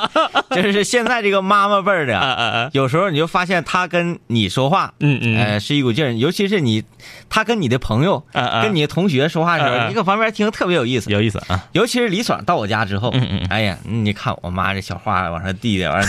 [0.50, 2.70] 就是现在这个妈妈辈儿的！
[2.72, 6.84] 有时候你就发现他跟你说话，嗯嗯呃，是一股劲儿，尤其是你，
[7.28, 8.24] 他跟你的朋友、
[8.62, 11.10] 跟你的同学说话的时候，你搁旁边听特别有意思。
[11.10, 11.66] 有意思啊。
[11.72, 16.06] 尤其是李爽到我家之后，嗯嗯嗯哎呀，你看我妈这小话往上递的，完了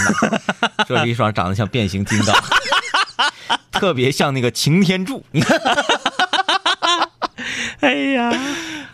[0.77, 2.35] 拿说李爽长得像变形金刚，
[3.71, 5.23] 特别像那个擎天柱。
[7.79, 8.31] 哎呀，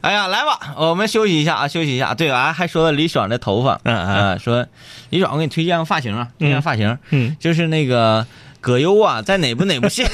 [0.02, 2.14] 哎呀，来吧，我们休息一下啊，休息一下。
[2.14, 4.08] 对啊，还说到李爽的头发，嗯嗯。
[4.08, 4.66] 啊说
[5.10, 8.26] 李爽，我给你推荐个发型啊，推荐发型，嗯，就是那个
[8.62, 10.06] 葛优啊，在哪部哪部戏？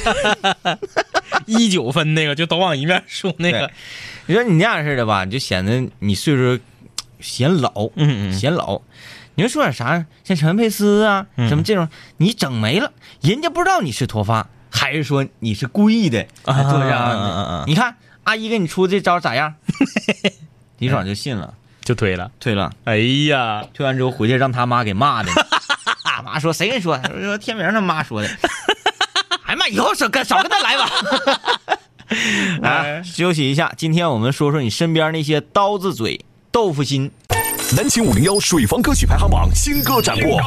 [1.46, 3.70] 一九分那个就都往一面说那个，
[4.26, 6.58] 你说你那样似的吧，你就显得你岁数
[7.20, 8.32] 显老，嗯嗯。
[8.32, 8.80] 显老。
[9.36, 11.48] 你说说点啥，像陈佩斯啊，嗯。
[11.48, 17.58] 什么这种，你整没了，人家不知道你是脱发，还是说你是故意的啊做这样啊啊啊啊。
[17.58, 17.64] 的？
[17.66, 19.54] 你看阿姨给你出这招咋样？
[20.78, 22.30] 李爽就信了，就推了。
[22.40, 22.70] 推了。
[22.84, 22.96] 哎
[23.28, 25.30] 呀，推完之后回去让他妈给骂的，
[26.02, 27.00] 他妈说谁跟你说？
[27.22, 28.28] 说天明他妈说的，
[29.42, 30.90] 还骂那以后少跟少跟他来吧。
[32.60, 37.10] 来 休息一下，今天我们说说你身边那些刀子嘴、豆腐心。
[37.76, 40.38] 南秦五零幺水房歌曲排行榜新歌展播。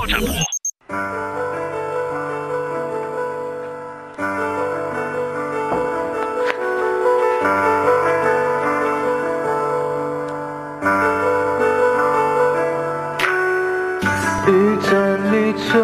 [15.77, 15.83] 盏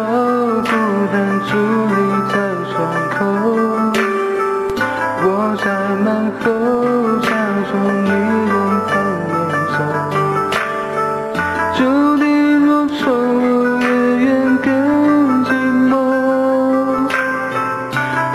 [0.62, 0.70] 孤
[1.12, 1.14] 单
[1.46, 1.48] 伫
[1.86, 1.94] 立
[2.32, 2.34] 在
[2.72, 2.74] 窗
[3.14, 3.16] 口。
[5.22, 5.26] 我
[5.62, 5.64] 在
[6.02, 6.06] 门
[6.40, 6.44] 后，
[7.22, 7.26] 假
[7.70, 7.72] 装
[8.04, 8.06] 一
[8.50, 8.52] 人
[8.88, 8.92] 看
[9.30, 9.32] 远
[9.70, 9.76] 走。
[11.78, 11.78] 就
[12.16, 12.22] 你
[12.64, 13.02] 若宠
[13.38, 13.46] 我，
[13.80, 13.86] 也
[14.18, 14.26] 愿
[14.58, 14.66] 更
[15.44, 15.48] 寂
[15.88, 15.92] 寞。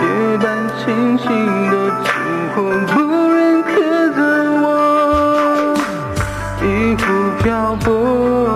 [0.00, 0.04] 夜
[0.38, 0.44] 半
[0.78, 0.80] 清
[1.18, 1.24] 醒
[1.70, 2.08] 的烛
[2.54, 2.56] 火，
[2.88, 2.94] 不
[3.34, 3.68] 忍刻
[4.16, 4.18] 着
[4.62, 4.64] 我。
[6.62, 6.64] 一
[6.96, 7.02] 壶
[7.42, 7.44] 漂
[7.84, 7.86] 泊，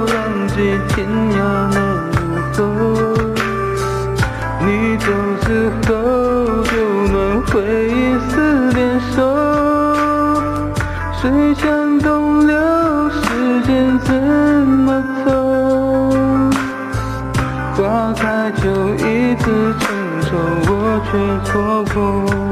[0.07, 0.17] 浪
[0.49, 0.57] 迹
[0.89, 0.95] 天
[1.33, 1.37] 涯
[1.75, 1.77] 难
[2.57, 2.94] 入
[5.05, 5.11] 走
[5.43, 5.93] 之后，
[6.65, 6.73] 就
[7.13, 7.15] 能
[7.47, 7.53] 回
[7.91, 9.17] 忆似点手。
[11.21, 11.23] 水
[11.55, 12.57] 向东流，
[13.11, 15.29] 时间怎么走？
[17.77, 19.85] 花开就一次成
[20.23, 20.37] 熟，
[20.69, 20.73] 我
[21.11, 21.13] 却
[21.45, 22.44] 错过。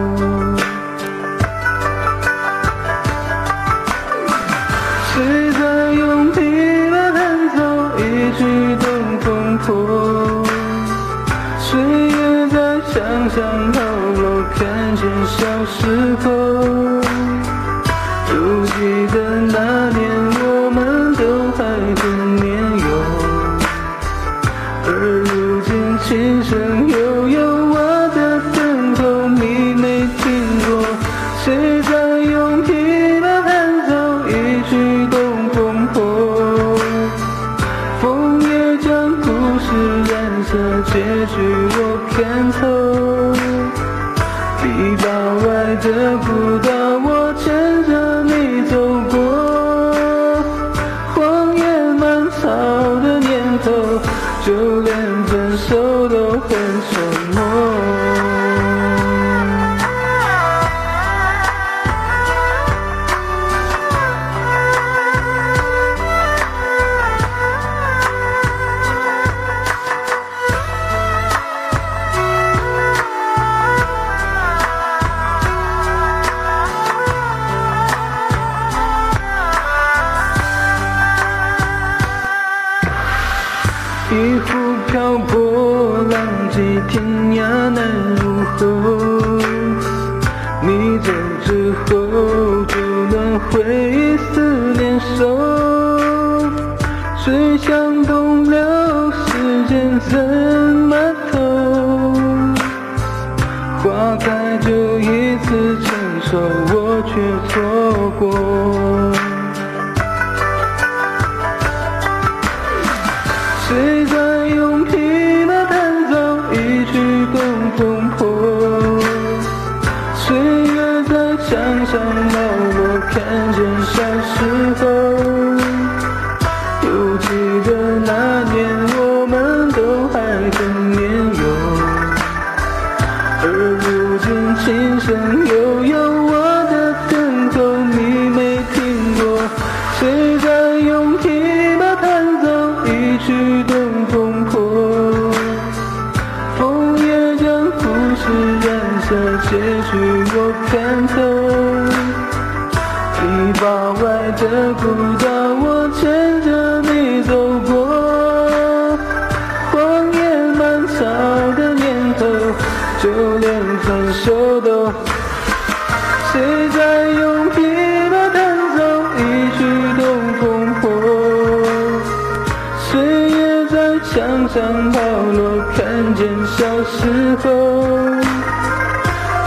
[15.42, 16.51] 小时候。
[86.88, 87.02] 天
[87.36, 87.61] 涯。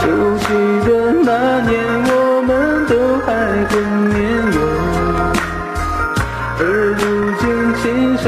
[0.06, 0.46] 犹记
[0.86, 0.88] 得
[1.24, 1.28] 那
[1.68, 1.74] 年
[2.06, 2.12] 我
[2.46, 2.50] 们
[2.86, 2.92] 都
[3.26, 3.28] 还
[3.66, 3.74] 很
[4.08, 4.16] 年
[4.54, 4.56] 幼，
[6.60, 6.62] 而
[6.94, 7.02] 如
[7.40, 7.84] 今琴
[8.18, 8.24] 声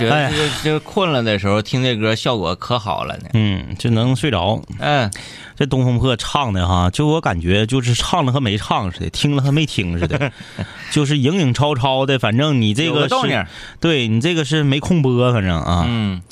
[0.00, 3.28] 觉哎呀得这个这个困了的时候听这歌效果可好了呢。
[3.34, 4.60] 嗯，就能睡着。
[4.78, 5.10] 嗯，
[5.56, 10.32] 这东风破唱的哈，就我感觉就是唱了和没唱似的，听了和没听似的，
[10.90, 12.18] 就是影影绰绰的。
[12.18, 13.46] 反正你这个是个。
[13.78, 16.22] 对你这个是没空播，反正啊，嗯，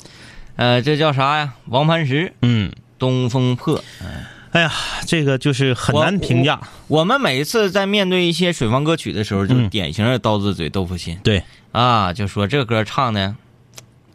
[0.55, 1.53] 呃，这叫啥呀？
[1.67, 3.83] 王磐石，嗯，东风破。
[4.51, 4.71] 哎呀，
[5.05, 6.59] 这个就是很难评价。
[6.87, 11.19] 我们每一次在面对一些水方歌曲的时候，就是嗯典型的刀子嘴豆腐心。
[11.23, 13.35] 对，啊，就说这歌唱的，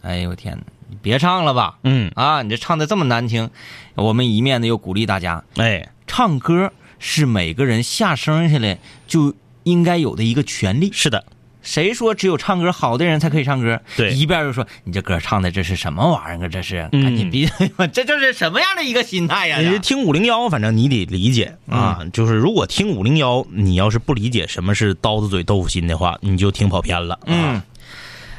[0.04, 1.78] 哎呦我天哪，你别唱了吧！
[1.82, 3.48] 嗯，啊，你这唱的这么难听，
[3.94, 10.90] 我们一面的又鼓励大家，哎，唱歌是每个人下生下来就应该有的一个权利。
[10.92, 11.24] 是的，
[11.62, 13.80] 谁说只有唱歌好的人才可以唱歌？
[13.96, 16.48] 对一边就说你这歌唱的这是什么玩意儿啊？
[16.48, 17.86] 这是嗯赶紧闭嘴吧！
[17.86, 19.58] 这就是什么样的一个心态呀？
[19.58, 22.00] 你听五零幺，反正你得理解啊。
[22.12, 27.18] 就是如果听五零幺，你要是不理解什么是刀子嘴豆腐心的话，你就听跑偏了。
[27.24, 27.62] 嗯，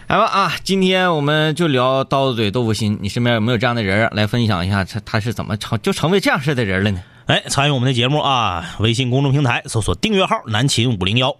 [0.07, 0.53] 来吧啊！
[0.63, 7.01] 今天我们就聊刀子嘴豆腐心，你身边有没有这样的人来分享一下，他他是怎么成就成为这样式的人了呢？
[7.25, 11.35] 哎，参与我们的节目啊，微信公众平台搜索订阅号“南秦五零幺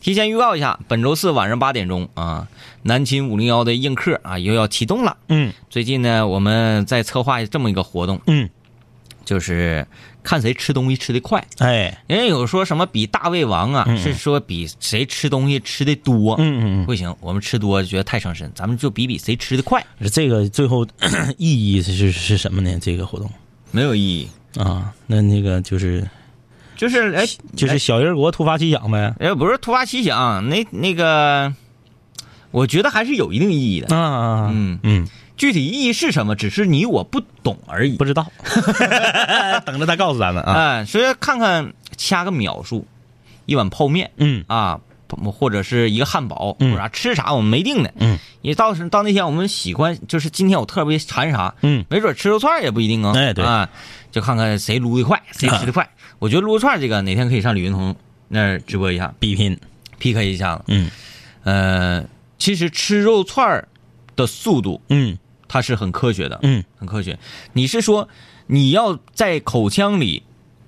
[0.00, 2.48] 提前预告一下，本周四晚上八点钟啊，
[2.82, 5.16] 南秦五零幺的映客啊又要启动了。”。
[5.30, 8.50] 嗯最近呢，我们在策划这么一个活动，嗯，
[9.28, 9.86] 就是
[10.22, 11.44] 看谁吃东西吃的快。
[11.58, 16.34] 哎，人家有说什么比大胃王啊，嗯是说比谁吃东西吃的多。
[16.38, 20.86] 嗯嗯不行，我们吃多觉得太伤身，咱们就比比谁吃的快，嗯，这个最后
[21.36, 22.78] 意义是是什么呢？
[22.80, 23.30] 这个活动
[23.70, 24.26] 没有意义。
[24.58, 26.08] 啊，那那个就是
[26.74, 29.14] 就是哎，就是小人国突发奇想呗。
[29.20, 31.54] 哎，不是突发奇想，那那个，
[32.50, 33.94] 我觉得还是有一定意义的。
[33.94, 35.06] 啊，嗯，嗯，
[35.38, 38.04] 具体意义是什么，只是你我不懂而已不。
[38.04, 38.30] 知道，
[39.64, 40.52] 等着他告诉咱们啊。
[40.52, 42.86] 哎，所以看看掐个秒数，
[43.46, 44.80] 一碗泡面嗯啊，
[45.32, 47.88] 或者是一个汉堡，嗯啥吃啥，我们没定呢。
[47.98, 53.12] 嗯，也到时到那天我们喜欢，就是今天我特别馋啥，嗯，没准吃肉串也不一定啊。
[53.16, 53.70] 哎对啊，
[54.10, 55.88] 就看看谁撸的快，谁吃的快。
[56.18, 57.94] 我觉得撸肉串这个哪天可以上李云彤
[58.28, 59.58] 那儿直播一下比拼
[59.98, 60.64] ，，PK 一下子。
[60.66, 60.90] 嗯
[61.44, 62.04] 呃，
[62.38, 63.68] 其实吃肉串儿
[64.16, 65.16] 的速度嗯
[65.48, 67.18] 它是很科学的，嗯，很科学。
[67.54, 68.08] 你是说
[68.46, 70.22] 你要在口腔里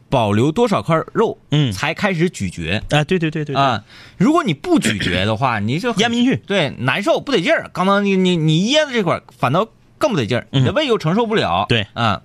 [0.09, 3.85] 保留多少块肉，嗯才开始咀嚼啊，对对对对，啊？
[4.16, 6.37] 如果你不咀嚼的话， 你就咽不进去。
[6.47, 7.71] 对难受不得劲儿。
[7.73, 11.66] 刚刚你你你噎的这块儿反倒更不得劲儿，嗯你的胃又承受不了。
[11.69, 12.23] 对啊。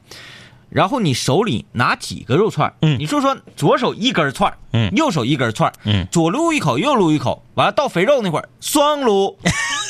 [0.69, 9.37] 然后你手里拿几个肉串儿嗯你说说左手一根串儿嗯右手一根串儿嗯左撸一口，右撸一口，完了到肥肉那块儿双撸，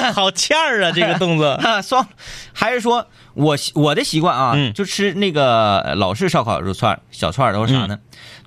[0.14, 1.48] 好欠儿啊，这个动作。
[1.62, 2.06] 啊，双，
[2.52, 7.98] 还是说我我的习惯啊，嗯就吃那个呃老式烧烤肉串儿、小串儿都是啥呢？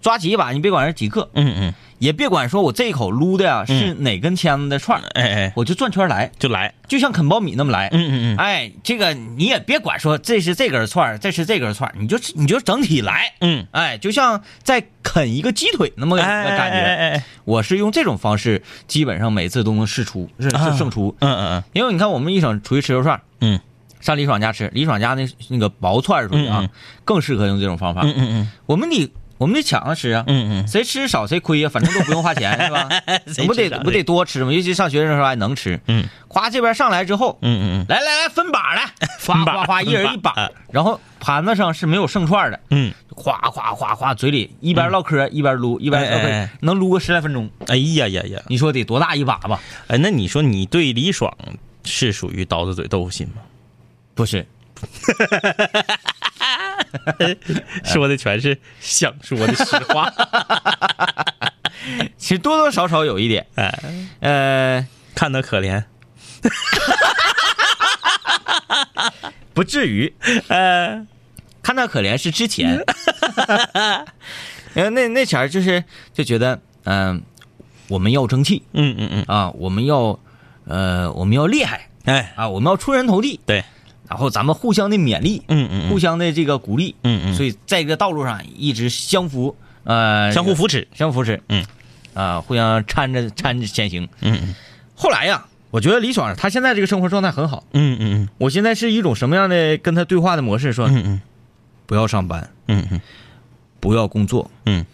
[0.01, 6.73] 抓起一把，你别管是几个，嗯嗯，也别管说我这一口撸的呀是哪根签子的串儿，哎哎，我就转圈儿来，就来。
[6.87, 7.89] 就像啃苞米那么来。
[7.91, 13.31] 嗯嗯嗯，哎，这个你也别管说这是这根串儿，这是这根串儿，你就你就整体来。
[13.41, 16.79] 嗯，哎，就像在啃一个鸡腿那么个哎感觉。
[16.79, 21.15] 哎哎哎，我是用这种方式，基本上每次都能试出，是啊是胜出。
[21.19, 23.59] 嗯嗯嗯因为你看，我们一整出去吃肉串儿，嗯
[23.99, 26.69] 上李爽家吃，李爽家那那个薄串儿属于啊，嗯嗯
[27.05, 28.01] 更适合用这种方法。
[28.03, 29.07] 嗯嗯我们得
[29.41, 32.87] 我们得抢着吃啊，嗯嗯谁吃少谁亏啊，反正都不用花钱 是吧？
[33.39, 34.53] 你不得不得多吃吗？
[34.53, 35.79] 尤其上学生的时候还能吃。
[35.87, 38.83] 嗯，夸这边上来之后，嗯嗯来来来分把来，
[39.17, 40.35] 分把哗哗哗， 一人一把，
[40.71, 47.49] 然后盘子上是没有剩串的，嗯，哗哗哗哗，嘴里一边唠嗑一边撸，一边能撸个十来分钟。
[47.67, 48.39] 哎呀呀呀！
[48.47, 49.59] 你说得多大一把吧？
[49.87, 51.35] 哎，那你说你对李爽
[51.83, 53.41] 是属于刀子嘴豆腐心吗？
[54.13, 54.45] 不是，
[57.85, 60.11] 说的全是想说的实话。
[62.17, 63.45] 其实多多少少有一点。
[63.55, 63.79] 哎，
[64.19, 65.83] 呃，看他可怜。
[69.53, 70.13] 不至于，
[70.47, 71.05] 呃，
[71.61, 72.83] 看到可怜是之前，
[74.75, 77.21] 因为，那那前儿就是就觉得，嗯、
[77.89, 78.63] 我们要争气。
[78.73, 80.17] 嗯嗯嗯，啊，我们要，
[80.65, 81.89] 呃，我们要厉害。
[82.05, 83.63] 哎，啊，我们要出人头地，对，
[84.11, 90.85] 然后咱们互相的勉励，嗯嗯互相的这个鼓励，嗯嗯，所以在这个道路上一直相扶，呃，相互扶持。
[90.93, 91.65] 相互扶持，嗯，
[92.13, 94.09] 啊，互相搀着搀着前行。
[94.19, 94.53] 嗯嗯。
[94.95, 98.29] 后来呀，我觉得李爽他现在这个生活状态很好，嗯嗯。
[98.37, 100.73] 我现在是一种什么样的跟他对话的模式？
[100.73, 101.21] 说嗯嗯。
[101.85, 102.99] 不要上班，嗯嗯。
[103.79, 104.85] 不要工作，嗯。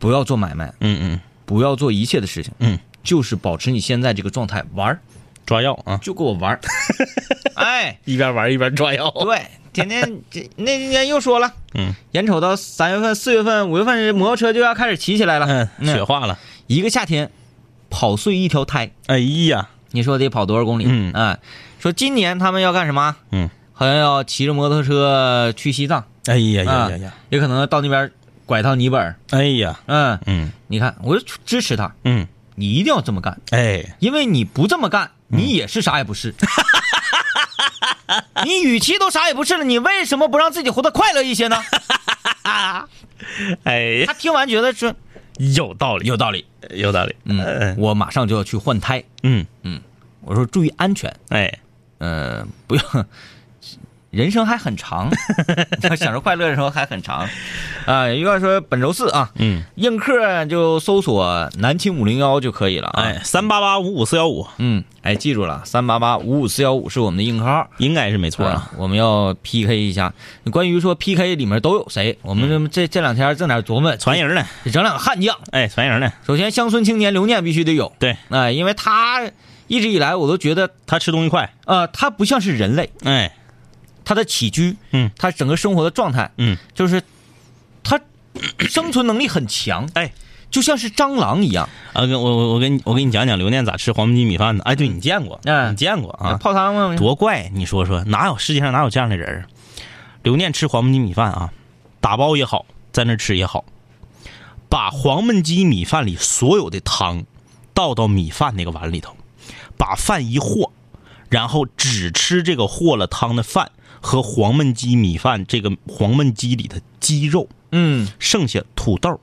[0.00, 5.00] 不要做买卖，嗯嗯，不要做一切的事情，嗯，就是保持你现在这个状态，玩儿
[5.46, 6.60] 抓药啊，就给我玩儿。
[7.54, 9.10] 哎，一边玩一边抓药。
[9.10, 9.42] 对，
[9.72, 11.94] 天天这那天又说了，嗯。
[12.12, 15.68] 眼瞅到三月份、四月份、五月份，摩托车就要开始骑起来了。
[15.78, 16.38] 嗯，雪化了。
[16.66, 17.30] 一个夏天
[17.90, 19.18] 跑碎一条胎，哎
[19.48, 20.84] 呀，你说得跑多少公里？
[20.88, 21.12] 嗯。
[21.12, 21.38] 啊，
[21.78, 23.16] 说今年他们要干什么？
[23.30, 28.10] 嗯，好像要骑着摩托车去西藏，哎呀啊呀呀呀，也可能到那边
[28.46, 29.14] 拐趟尼泊尔。
[29.30, 30.52] 哎呀，嗯，嗯。
[30.68, 32.26] 你看，我就支持他，嗯，
[32.56, 36.34] 你一定要这么干，哎，因为你不这么干，你也是啥也不是。
[38.44, 41.56] 你与其都啥也不是了，你为什么不让自己活得快乐一些呢？
[43.64, 44.94] 哎，他听完觉得说
[45.38, 49.02] 有道理，有道理，有道理，嗯，我马上就要去换胎。
[49.22, 49.46] 嗯。
[49.62, 49.80] 嗯，
[50.20, 51.58] 我说注意安全，哎，
[51.98, 52.82] 嗯，不要，
[54.14, 55.10] 人生还很长，
[55.82, 57.28] 要享受快乐的时候还很长。
[57.84, 63.02] 啊，又要说本周四啊，嗯，映客就搜索南青五零幺就可以了啊。
[63.02, 67.68] 哎，三八八五五四幺五嗯，哎，记住了，三八八五五四幺五是我们的硬客号。
[67.78, 68.52] 应该是没错啊。
[68.54, 70.12] 啊，我们要 PK 一下。
[70.50, 75.36] 关于说 PK 里面都有谁，我们这这这两天正在琢磨，传人呢，整两个悍将。
[75.50, 79.22] 哎，传人呢，首先，乡村青年刘念必须得有，对哎、因为他
[79.66, 83.32] 一直以来我都觉得，他吃东西快，呃，他不像是人类，哎，
[84.04, 87.02] 他的起居，嗯，他整个生活的状态，嗯，就是
[87.82, 88.00] 他
[88.58, 90.12] 生存能力很强，哎，
[90.50, 91.68] 就像是蟑螂一样。
[91.92, 94.64] 啊，跟我我我跟你我给你讲讲刘念咋吃黄焖鸡米饭的。
[94.64, 96.36] 哎，对你见过，嗯你见过啊？
[96.36, 96.96] 泡汤吗？
[96.96, 97.50] 多怪！
[97.54, 99.46] 你说说，哪有世界上哪有这样的人？
[100.22, 101.52] 刘念吃黄焖鸡米饭啊，
[102.00, 103.64] 打包也好，在那吃也好，
[104.68, 107.24] 把黄焖鸡米饭里所有的汤
[107.72, 109.16] 倒到米饭那个碗里头，
[109.76, 110.72] 把饭一和，
[111.28, 113.70] 然后只吃这个和了汤的饭
[114.04, 119.18] 和黄焖鸡米饭这个黄焖鸡里的鸡肉，嗯，剩下土豆、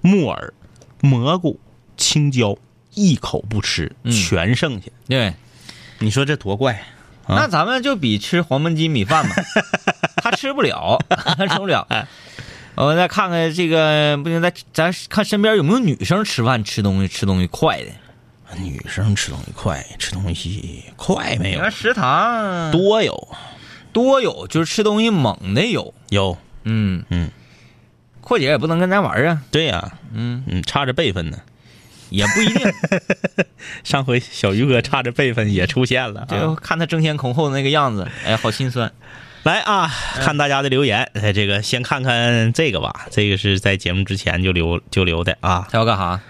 [0.00, 0.54] 木耳、
[1.00, 1.58] 蘑菇、
[1.96, 2.56] 青椒，
[2.94, 4.86] 一口不吃，嗯全剩下。
[5.08, 5.34] 对，
[5.98, 6.74] 你说这多怪？
[7.26, 9.34] 啊那咱们就比吃黄焖鸡米饭吧，
[10.22, 11.84] 他吃不了， 他吃不了。
[12.76, 17.86] 我们再看看这个，不行，再咱看身边有没有女生吃饭吃东西吃东西快的。
[18.58, 21.56] 女生吃东西快，吃东西快没有？
[21.56, 23.28] 你看食堂多有
[23.92, 25.92] 多有，就是吃东西猛的有。
[26.10, 27.30] 有，嗯嗯，
[28.20, 31.38] 阔姐也不能跟咱玩啊，对呀、嗯，嗯，差着辈分呢。
[32.10, 32.70] 也不一定。
[33.84, 36.56] 上回小鱼哥差着辈分也出现了、 这个啊。
[36.60, 38.92] 看他争先恐后的那个样子，哎，好心酸。
[39.44, 39.90] 来啊，
[40.20, 41.10] 看大家的留言。
[41.14, 45.66] 哎，这个先看看这个吧，这个是在节目之前就留就留的啊。
[45.70, 46.20] 他要干啥？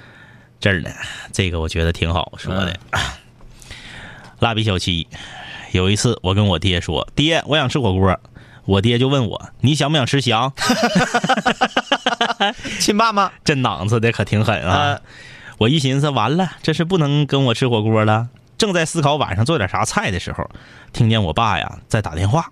[0.60, 0.90] 这儿呢，
[1.32, 2.78] 这个我觉得挺好说的。
[4.38, 5.08] 蜡笔小七，
[5.72, 8.18] 有一次我跟我爹说：“爹，我想吃火锅。”
[8.64, 10.52] 我爹就问我：“你想不想吃翔？”
[12.78, 14.76] 亲爸妈这囊子的可挺狠啊！
[14.76, 15.00] 啊
[15.58, 18.28] 我一寻思，完了，这是不能跟我吃火锅了。
[18.56, 20.48] 正在思考晚上做点啥菜的时候，
[20.92, 22.46] 听见我爸呀在打电话，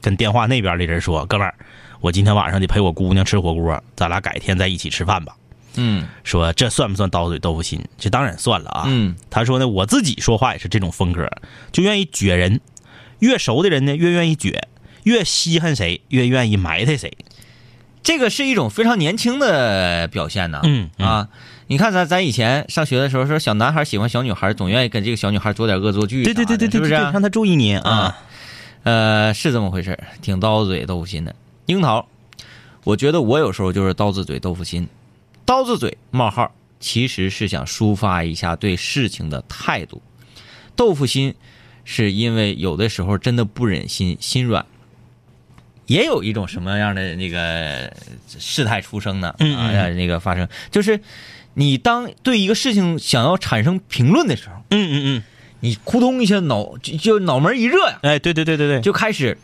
[0.00, 1.54] 跟电话那边的人说：“哥们儿，
[2.00, 5.34] 我今天晚上得陪我姑娘吃火锅，咱俩改天再一起吃饭吧。”
[5.76, 7.80] 嗯说这算不算刀嘴豆腐心？
[7.98, 8.84] 这当然算了啊。
[8.86, 11.28] 嗯，他说呢，我自己说话也是这种风格，
[11.72, 12.60] 就愿意撅人，
[13.18, 14.58] 越熟的人呢越愿意撅，
[15.04, 17.16] 越稀罕谁越愿意埋汰谁。
[18.02, 20.60] 这个是一种非常年轻的表现呢。
[20.64, 21.28] 嗯嗯啊，
[21.66, 27.10] 你看咱咱以前上学的时候，说小男孩喜欢小女孩，总愿意跟这个小女孩做点恶作剧，对对对对对，是不是啊？
[27.10, 28.18] 对让他注意你啊啊。
[28.82, 31.34] 呃，是这么回事儿挺刀子嘴豆腐心的。
[31.66, 32.06] 樱桃，
[32.84, 34.88] 我觉得我有时候就是刀子嘴豆腐心，
[35.50, 40.00] 刀子嘴冒号其实是想抒发一下对事情的态度，
[40.76, 41.34] 豆腐心
[41.84, 44.64] 是因为有的时候真的不忍心心软。
[45.86, 47.92] 也有一种什么样的那个
[48.28, 49.34] 事态出生呢？
[49.40, 50.48] 啊，那个发生。
[50.70, 51.00] 就是，
[51.54, 55.22] 你当对一个事情想要产生评论的时候，嗯嗯嗯，
[55.58, 59.36] 你扑通一下脑就就脑门一热呀，哎，对对对对对，就开始，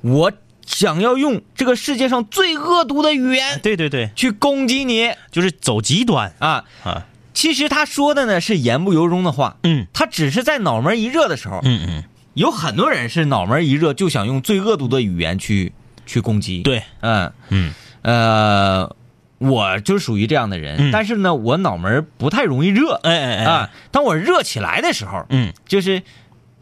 [0.00, 0.32] 我
[0.66, 5.12] 想要用这个世界上最恶毒的语言对对对，去攻击你。
[5.30, 6.32] 就是走极端。
[6.38, 6.64] 啊！
[6.84, 7.06] 啊。
[7.34, 9.86] 其实他说的呢是言不由衷的话，嗯。
[9.92, 12.04] 他只是在脑门一热的时候，嗯嗯，
[12.34, 15.72] 有很多人是脑门一热就想用最恶毒的语言去
[16.06, 17.32] 去攻击。，对，嗯。
[17.48, 17.74] 嗯。
[18.02, 18.94] 呃，
[19.38, 20.90] 我就属于这样的人，嗯。
[20.92, 25.52] 但是呢，我脑门不太容易热，哎哎哎，啊，当我热起来的时候，嗯。
[25.66, 26.02] 就是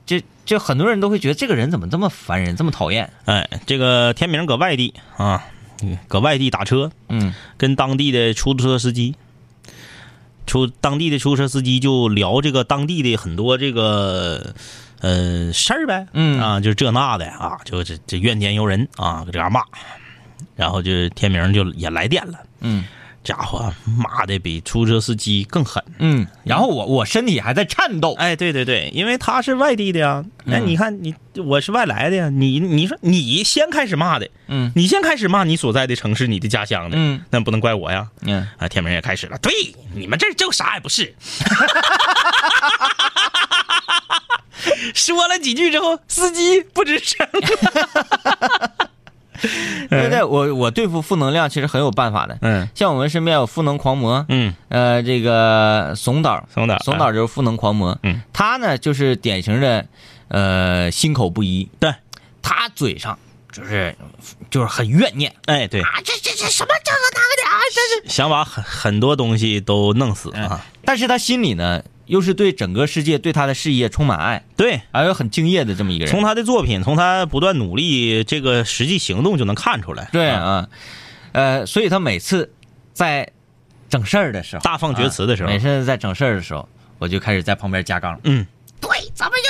[0.07, 3.09] 这这很多人都会觉得这个人怎么这么烦人，这么讨厌。
[3.25, 5.47] 哎，这个天明搁外地啊，
[6.09, 7.33] 搁外地打车，嗯。
[7.57, 9.15] 跟当地的出租车司机，
[10.49, 14.53] 出当地的出租车司机就聊这个当地的很多这个
[15.01, 16.41] 呃事儿呗，嗯。
[16.41, 19.63] 啊，就是这那的啊，就这这怨天尤人啊，搁这嘎骂，
[20.57, 22.85] 然后就天明就也来电了，嗯
[23.23, 25.83] 家伙骂的比出租车司机更狠。
[25.99, 28.15] 嗯，然后我我身体还在颤抖。
[28.15, 30.25] 哎，对对对，因为他是外地的呀。
[30.47, 32.31] 哎，嗯你看你，我是外来的呀。
[32.31, 38.09] 你你说你先开始骂的，嗯你先开始骂你所在的城市、你的家乡的，嗯那不能怪我呀。
[38.23, 39.53] 嗯，啊，天明也开始了，对，
[39.95, 41.15] 你们这就啥也不是。
[44.95, 47.27] 说了几句之后，司机不吱声。
[49.91, 52.39] 对对，我我对付负能量其实很有办法的。
[52.43, 57.99] 嗯像我们身边有负能狂魔，嗯，呃，这个怂导，怂导怂导就是负能狂魔。
[58.03, 59.87] 嗯，他呢就是典型的，
[60.29, 61.69] 呃，心口不一。
[61.79, 61.93] 对，
[62.43, 63.19] 他嘴上
[63.53, 63.95] 就是
[64.51, 68.15] 就是很怨念哎对，啊，这这这什么这个那个的啊，这是。
[68.15, 70.65] 想把很很多东西都弄死啊。
[70.85, 76.13] 但是他心里呢，又是对整个世界、对他的事业充满爱，对，还有很敬业的这么一个人。
[76.13, 80.05] 从他的作品，从他不断努力这个实际行动就能看出来。
[80.05, 80.69] 啊对啊，
[81.33, 82.53] 呃，所以他每次
[82.93, 83.31] 在
[83.89, 88.19] 整事儿的时候，大放厥词的时候啊每次在整事儿的时候，我就开始在旁边加杠。
[88.25, 88.47] 嗯，
[88.81, 89.49] 对，咱们就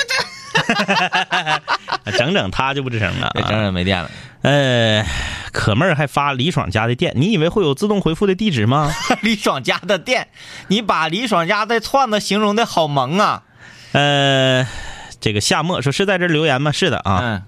[2.17, 3.49] 整整他就不吱声了、啊，整啊。
[3.49, 4.09] 整没电了。
[4.41, 5.05] 呃，
[5.51, 8.91] 可妹儿还发李爽家的店，你以为会有自动回复的地址吗？
[9.21, 10.27] 李爽家的店，
[10.67, 13.43] 你把李爽家的串子形容的好萌啊！
[13.91, 14.65] 呃，
[15.19, 16.71] 这个夏末说是在这留言吗？
[16.71, 17.19] 是的啊。
[17.21, 17.43] 嗯，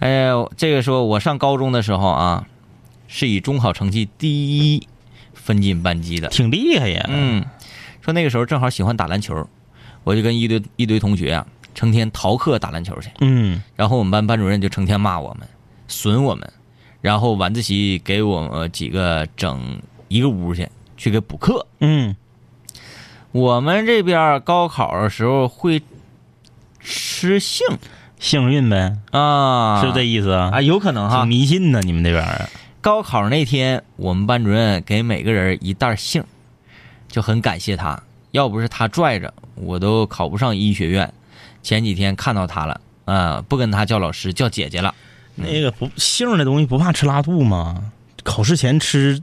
[0.00, 2.46] 哎呀，这个说我上高中的时候啊，
[3.06, 4.88] 是以中考成绩第一
[5.34, 6.28] 分进班级的。
[6.28, 7.04] 挺厉害呀。
[7.08, 7.44] 嗯，
[8.00, 9.46] 说那个时候正好喜欢打篮球，
[10.04, 13.10] 我就跟一堆一堆同学啊，成天逃课打篮球去。
[13.20, 15.48] 嗯然后我们班班主任就成天骂我们，
[15.88, 16.50] 损我们，
[17.00, 21.66] 然后晚自习给我们几个整一个屋去，去给补课。
[21.80, 22.14] 嗯，
[23.32, 25.82] 我们这边高考的时候会
[26.80, 27.66] 吃杏
[28.18, 30.50] 幸运呗，啊，是这意思啊？
[30.52, 30.60] 啊？
[30.60, 31.28] 有可能哈挺。
[31.28, 32.48] 迷信呢，你们那边儿。
[32.80, 36.24] 高考那天，我们班主任给每个人一袋杏，
[37.08, 38.02] 就很感谢他。
[38.32, 41.12] 要不是他拽着，我都考不上医学院。
[41.62, 44.94] 前几天看到他了，啊、不跟他叫老师，叫姐姐了。
[45.34, 47.92] 那个不杏的东西不怕吃拉肚吗？
[48.22, 49.22] 考试前吃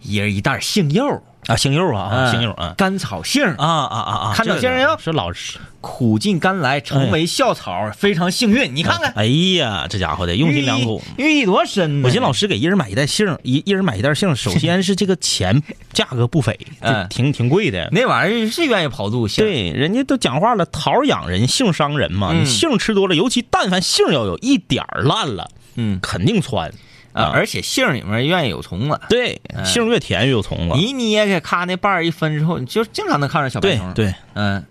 [0.00, 2.74] 一人一袋杏柚，啊，杏柚啊，嗯杏柚啊。
[2.76, 4.34] 甘草杏，啊啊啊啊！
[4.34, 5.58] 看到杏儿没有是老师。
[5.80, 8.74] 苦尽甘来，成为校草，非常幸运。
[8.74, 9.26] 你看看，哎
[9.58, 11.02] 呀，这家伙的用心良苦。
[11.18, 12.08] 寓意多深呢！
[12.08, 17.86] 我寻思老师给一人买一袋杏，一一人买一袋杏，首先是这个钱 价格不菲，嗯挺挺贵的。
[17.92, 22.30] 那玩意儿是愿意跑肚杏，对，人家都讲话了，桃养人，杏伤人嘛。
[22.32, 26.72] 嗯你杏吃多了，尤其但凡杏要有一点儿烂了，嗯肯定窜
[27.14, 29.00] 啊，而且杏里面愿意有虫子。
[29.08, 30.74] 对，杏越甜越有虫子。
[30.74, 34.62] 你一捏开，咔那瓣儿一分之后，你就经常能看着小白虫。，对对，嗯。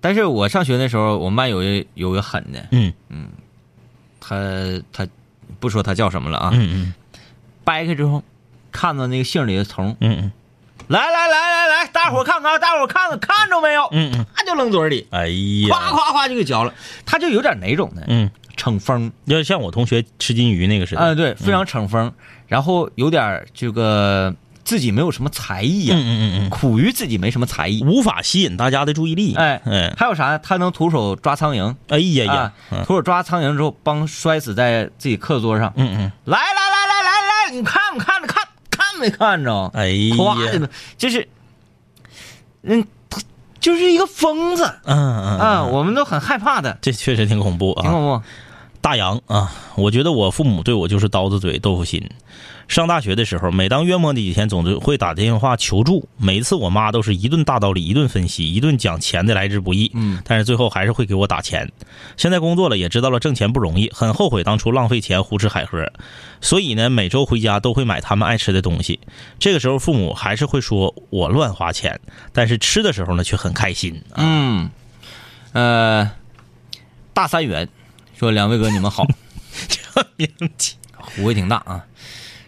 [0.00, 3.28] 但是我上学那时候，我们班有一有个狠的，嗯嗯
[4.20, 4.36] 他
[4.92, 5.08] 他
[5.58, 6.94] 不说他叫什么了啊，嗯嗯
[7.64, 8.22] 掰开之后，
[8.70, 10.32] 看到那个杏里的虫，嗯嗯
[10.88, 13.88] 来来来来来，大伙儿看看，大伙儿看看，看着没有？
[13.92, 15.30] 嗯嗯，他就扔嘴里，哎
[15.70, 16.74] 夸呀，夸夸就给嚼了。
[17.06, 18.02] 他就有点哪种呢？
[18.08, 21.00] 嗯，逞风，要像我同学吃金鱼那个似的。
[21.00, 22.12] 啊，对，非常逞风，
[22.46, 24.34] 然后有点这个
[24.64, 27.82] 自己没有什么才艺呀、嗯嗯嗯苦于自己没什么才艺。
[27.82, 29.34] 嗯，无法吸引大家的注意力。
[29.34, 30.38] 哎，哎，还有啥呢？
[30.38, 32.52] 他能徒手抓苍蝇，哎呀呀
[32.84, 35.72] 徒手抓苍蝇之后，帮摔死在自己课桌上。
[35.76, 39.70] 嗯嗯，来来来来来来，你看没看着看看没看着？
[39.74, 41.28] 哎呀，的，就是，
[42.62, 42.88] 嗯，他
[43.64, 47.82] 就是一个疯子嗯嗯我们都很害怕的，这确实挺恐怖啊。
[47.82, 48.22] 挺恐怖。
[48.84, 52.06] 大洋啊，我觉得我父母对我就是刀子嘴豆腐心。
[52.68, 56.06] 上大学的时候，每当月末的几天，总是会打电话求助。
[56.18, 59.90] 每次我妈都是一顿大道理，一顿分析，一顿讲钱的来之不易。
[59.94, 61.66] 嗯，但是最后还是会给我打钱。
[62.18, 65.90] 现在工作了，也知道了挣钱不容易，很后悔当初浪费钱胡吃海喝。
[66.42, 69.00] 所以呢，每周回家都会买他们爱吃的东西。
[69.38, 71.98] 这个时候，父母还是会说我乱花钱，
[72.34, 73.98] 但是吃的时候呢，却很开心。
[74.16, 74.68] 嗯，
[75.54, 76.10] 呃，
[77.14, 77.66] 大三元
[78.24, 79.06] 说两位哥你们好，
[80.16, 81.84] 名气胡味挺大啊。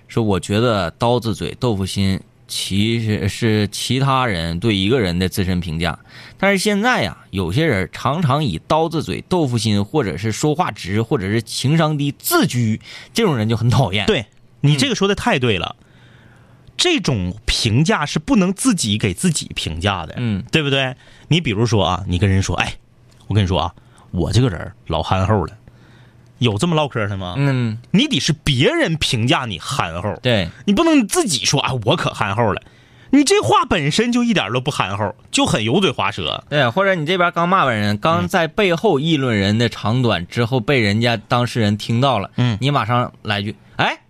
[0.09, 2.19] 说我觉得刀子嘴豆腐心
[2.49, 5.99] 其实是其他人对一个人的自身评价，
[6.39, 12.81] 但是现在呀，有些人常常以刀子嘴豆腐心，或者是说话直，或者是情商低自居，
[13.13, 14.25] 这种人就很讨厌。，对
[14.63, 15.77] 你这个说的太对了，
[16.79, 20.97] 这种评价是不能自己给自己评价的，嗯，对不对？
[21.29, 22.73] 你比如说啊，你跟人说，哎，
[23.27, 23.75] 我跟你说啊，
[24.13, 25.59] 我这个人老憨厚了，
[26.39, 27.35] 有这么唠嗑的吗？
[27.37, 32.63] 嗯，你得是别人评价你憨厚，对，你不能自己说啊，我可憨厚了。
[33.11, 36.45] 你这话本身就一点都不憨厚，就很油嘴滑舌。
[36.51, 44.01] 对，或者你这边刚骂完人，刚在背后议论人的长短之后，被人家当事人听到了，嗯你马上来句，哎，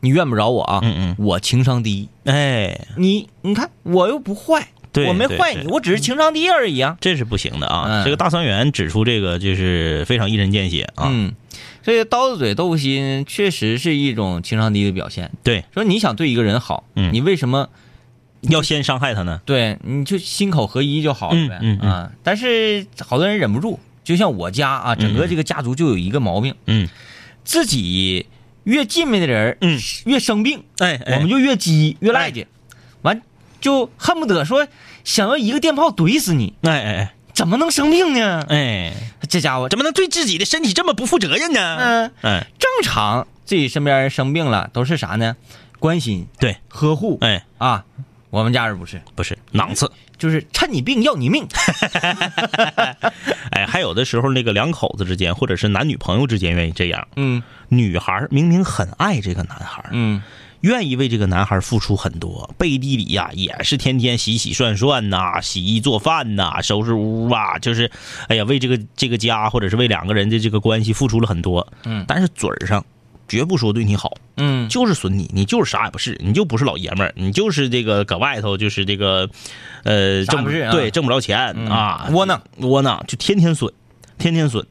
[0.00, 6.96] 你怨不着我啊，嗯嗯我情商低，哎，你你看我又不坏，对我没坏你，我只是情商低而已啊。
[7.00, 7.86] 这是不行的啊！
[7.88, 11.08] 嗯这个大三元指出这个就是非常一针见血啊。
[11.10, 11.34] 嗯，
[11.84, 15.30] 这个刀子嘴豆腐心确实是一种情商低的表现。
[15.42, 17.68] 对，说你想对一个人好，嗯你为什么
[18.40, 19.42] 要先伤害他呢？
[19.44, 21.58] 对你就心口合一就好了呗？
[21.60, 26.88] 嗯嗯嗯啊，但是好多人忍不住，就像我家啊，整个这个家族就有一个毛病，嗯
[27.44, 28.24] 自己
[28.64, 32.46] 越近面的人，嗯，越生病，哎哎我们就越激越赖劲，
[33.02, 33.20] 完
[33.60, 34.66] 就恨不得说
[35.04, 38.44] 想要一个电炮怼死你，哎哎哎怎么能生病呢？
[38.48, 41.76] 哎哎，这家伙怎么能对自己的身体这么不负责任呢？
[41.78, 45.36] 嗯，哎，正常自己身边人生病了都是啥呢？
[45.78, 47.84] 关心、对，呵护，哎，啊，
[48.30, 49.90] 我们家人不是，不是囊次。
[50.16, 51.46] 就是趁你病要你命。
[53.50, 57.08] 哎，还有的时候那个两口子之间，或者是男女朋友之间愿意这样。
[57.16, 60.22] 嗯女孩明明很爱这个男孩，嗯
[60.64, 67.90] 愿意为这个男孩付出很多，背地里呀、也是天天洗洗涮涮呐、洗衣做饭呐、收拾屋啊，就是，
[68.28, 71.66] 哎呀，为这个这个家或者是为两个人的这个关系付出了很多。
[71.84, 72.02] 嗯。
[72.08, 72.82] 但是嘴儿上
[73.28, 74.66] 绝不说对你好，嗯。
[74.70, 79.28] 就是损你，你就是啥也不是，你就不是老爷们儿，你就是这个搁外头就是这个，
[79.82, 81.68] 呃，挣不对挣不着钱、嗯。
[81.68, 82.40] 啊，窝囊。
[82.60, 83.70] 窝囊，就天天损，
[84.16, 84.66] 天天损，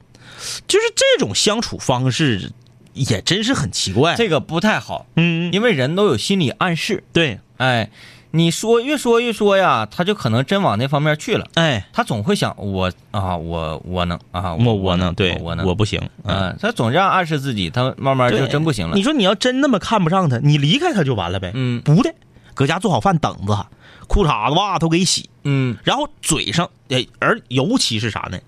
[0.67, 2.51] 就是这种相处方式
[2.93, 4.15] 也真是很奇怪。
[4.15, 7.03] 这个不太好，嗯，因为人都有心理暗示。
[7.11, 7.89] 对，哎，
[8.31, 11.47] 你说越说越说呀，他就可能真往那方面去了。
[11.55, 16.49] 哎，他总会想我啊，我我能啊，我我能对我能，我不行，嗯。
[16.49, 18.95] 嗯，他总这样暗示自己，他慢慢就真不行了。
[18.95, 21.51] 你说你要真那么看不上他，你离开他就完了呗。
[21.53, 22.13] 嗯不的，
[22.53, 23.67] 搁家做好饭等着他，
[24.07, 28.39] 裤衩子袜子都给洗，嗯然后嘴上，哎，而尤其是啥呢？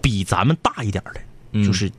[0.00, 1.20] 比咱们大一点的，
[1.52, 1.90] 嗯就是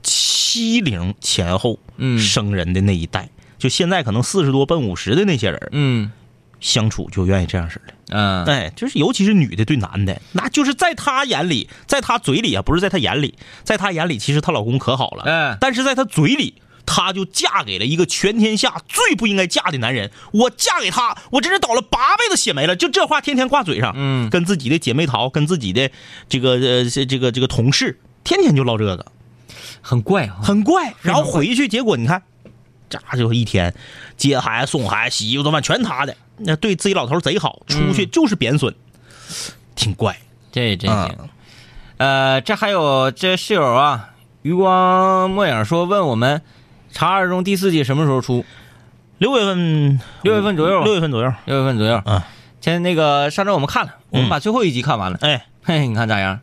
[0.51, 3.29] 七零前后嗯生人的那一代，
[3.59, 6.11] 就现在可能四十多奔五十的那些人，嗯
[6.59, 7.93] 相处就愿意这样式的。
[8.09, 16.55] 嗯，哎，就是尤其是女的对男的，那就是在她眼里，在她嘴里啊，不是在她眼里，在她眼里，其实她老公可好了，嗯但是在她嘴里，
[16.87, 20.09] 她就嫁给了一个全天下最不应该嫁的男人。
[20.33, 22.75] 我嫁给他，我真是倒了八辈子血霉了。
[22.75, 25.91] 就这话天天挂嘴上，嗯跟自己的姐妹淘，跟自己的
[26.27, 29.05] 这个呃这这个这个同事，天天就唠这个，
[29.81, 30.37] 很怪啊。
[30.41, 30.93] 很怪。
[31.01, 32.21] 然后回去，结果你看，
[32.89, 33.73] 这就一天
[34.17, 38.73] 接孩子、送孩子、洗衣服、做饭全他的，那对自己老头儿贼好，出去就是贬损，
[39.75, 40.17] 挺怪。
[40.51, 41.15] 这真行。
[41.19, 41.29] 嗯
[41.99, 44.11] 呃，这还有这室友啊，
[44.41, 46.37] 余光末影说问我们
[46.93, 48.45] 《查二中》第四季什么时候出？
[49.17, 51.33] 六月份，六月份左右六月份左右。
[51.43, 52.01] 六月份左右。
[52.05, 52.21] 嗯，
[52.61, 55.17] 现在那个上周我们看了，我们把最后一集看完了。
[55.19, 56.39] 哎，嘿，你看咋样？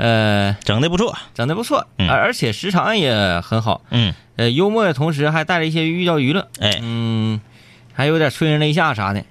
[0.00, 1.14] 呃，整的不错。
[1.34, 3.82] 整的不错，嗯而而且时长也很好。
[3.90, 6.48] 嗯，呃，幽默的同时还带了一些寓教于乐。
[6.58, 7.40] 哎，嗯，
[7.92, 9.22] 还有点催人泪下啥的。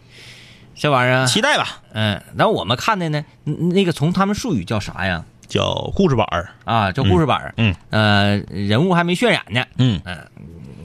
[0.75, 1.81] 这玩意儿，期待吧。
[1.91, 5.25] 嗯，然后我们看的呢，嗯那个从他们术语叫啥呀？
[5.47, 6.51] 叫故事板儿。
[6.65, 9.99] 啊，叫故事板儿嗯呃，人物还没渲染呢，嗯，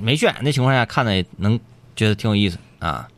[0.00, 1.60] 没渲染的情况下看的能
[1.94, 3.08] 觉得挺有意思啊。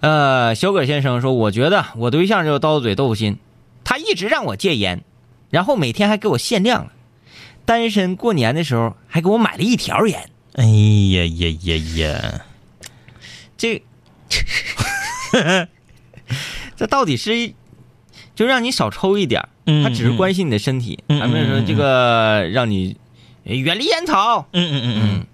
[0.00, 3.38] 呃，小葛先生说，我觉得我对象就是刀子嘴豆腐心，
[3.82, 5.02] 他一直让我戒烟，
[5.54, 6.90] 然后每天还给我限量了。
[7.64, 12.44] 单身过年的时候还给我买了一条烟，哎呀呀呀呀！
[13.56, 13.80] 这
[16.76, 17.52] 这到底是
[18.34, 19.48] 就让你少抽一点
[19.84, 22.96] 他只是关心你的身体，嗯还没有说这个让你
[23.44, 24.46] 呃远离烟草。
[24.52, 25.26] 嗯嗯嗯嗯，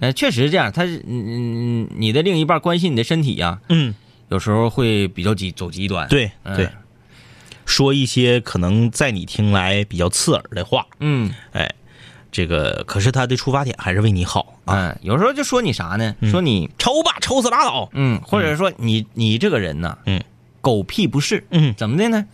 [0.00, 3.94] 呃，确实是这样，他是嗯嗯，你的另一半关心你的身体呀、嗯
[4.28, 6.04] 有时候会比较极走极端。
[6.08, 6.68] 嗯，，对嗯对，
[7.66, 11.70] 说一些可能在你听来比较刺耳的话，嗯哎，
[12.32, 14.88] 这个可是他的出发点还是为你好啊。
[14.88, 16.14] 嗯，有时候就说你啥呢？
[16.30, 17.88] 说你抽吧，抽死拉倒。
[17.92, 20.22] 嗯，或者说你你这个人呐，嗯，
[20.60, 22.24] 狗屁不是，嗯怎么的呢？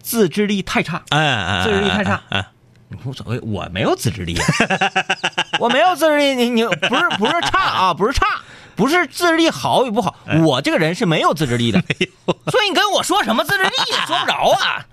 [0.00, 1.02] 自制力太差。
[1.10, 2.48] 哎哎，自制力太差哎，哎
[3.04, 4.44] 无所谓，我没有自制力、啊，
[5.58, 6.34] 我没有自制力。
[6.34, 8.26] 你你不是不是差啊，不是差，
[8.76, 11.80] 不是自制力好与不好，我这个人是没有自制力的。
[12.50, 14.86] 所以你跟我说什么自制力也，说不着啊。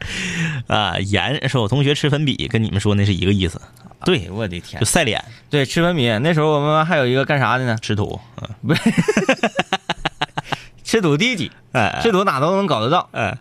[0.68, 3.62] 啊，盐是我同学吃粉笔，跟你们说那是一个意思，
[4.06, 7.78] 对，哎我的天就，晒脸对，吃粉笔那时候我们班还有一个干啥的呢？
[7.82, 8.20] 吃土。
[8.42, 8.82] 嗯不是
[10.84, 13.08] 吃土低级，哎吃土哪都能搞得到。
[13.12, 13.38] 哎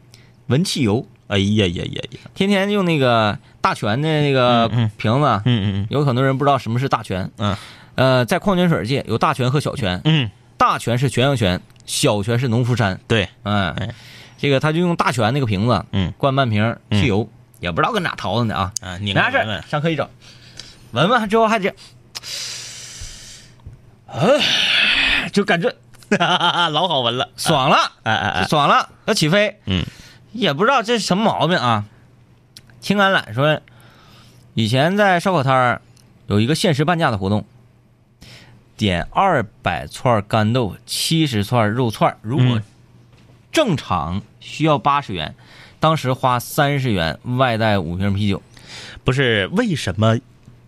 [0.49, 2.21] 闻汽油，哎呀呀呀呀！
[2.35, 7.31] 天天用那个大全的那个瓶子，嗯嗯有很多人不知道什么是大全。
[7.39, 7.57] 嗯
[7.99, 13.01] 呃，在矿泉水界有大泉和小泉，嗯，大泉是泉阳泉，小泉是农夫山。
[13.09, 13.93] 对，嗯哎，
[14.39, 17.29] 这个他就用大泉那个瓶子，嗯，灌半瓶汽油，
[17.59, 18.73] 也不知道跟哪淘的呢啊。
[18.81, 20.09] 啊，你没啥事儿，上课一整，
[20.93, 21.75] 闻闻之后还这，
[24.07, 24.39] 呃，
[25.33, 25.75] 就感觉
[26.71, 27.29] 老好闻了。
[27.37, 29.59] 爽了，哎哎哎，爽了，要起飞。
[29.67, 29.85] 嗯，
[30.31, 31.85] 也不知道这是什么毛病啊。
[32.81, 33.61] 青橄榄说，
[34.55, 35.83] 以前在烧烤摊儿
[36.29, 37.45] 有一个限时半价的活动，
[38.79, 42.63] 点二百串干豆腐，七十串肉串儿，如果嗯
[43.51, 45.35] 正常需要八十元，
[45.81, 48.41] 当时花三十元外带五瓶啤酒。
[49.03, 50.19] 不是为什么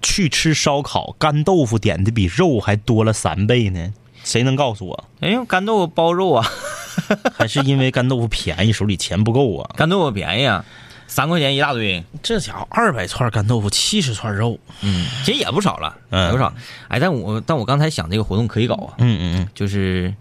[0.03, 3.93] 去吃烧烤，干豆腐点的比肉还多了三倍呢？
[4.25, 5.05] 谁能告诉我？
[5.21, 6.51] 哎呦，干豆腐包肉啊，
[7.33, 9.71] 还是因为干豆腐便宜，手里钱不够啊？
[9.77, 10.65] 干豆腐便宜啊，
[11.11, 14.57] 三块钱一大堆，这家伙二百串干豆腐，七十串肉。
[14.81, 16.55] 嗯，其实也不少了，嗯也不少。
[16.87, 20.15] 哎，但我但我刚才想这个活动可以搞啊，嗯嗯嗯就是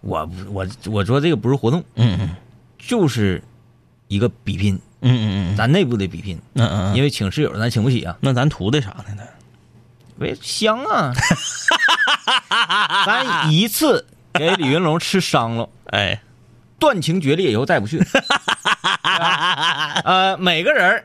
[0.00, 2.30] 我我我说这个不是活动，嗯嗯
[2.76, 3.40] 就是
[4.08, 9.14] 一个比拼，嗯嗯嗯咱内部的比拼，嗯嗯嗯，因为请室友咱请不起啊，那咱图的啥呢？
[9.16, 9.28] 咱
[10.18, 11.12] 喂香啊，
[13.06, 15.68] 咱一次给李云龙吃伤了。
[15.86, 16.20] 哎，
[16.84, 17.98] 断情绝裂以后再不去。
[20.04, 21.04] 呃，每个人儿，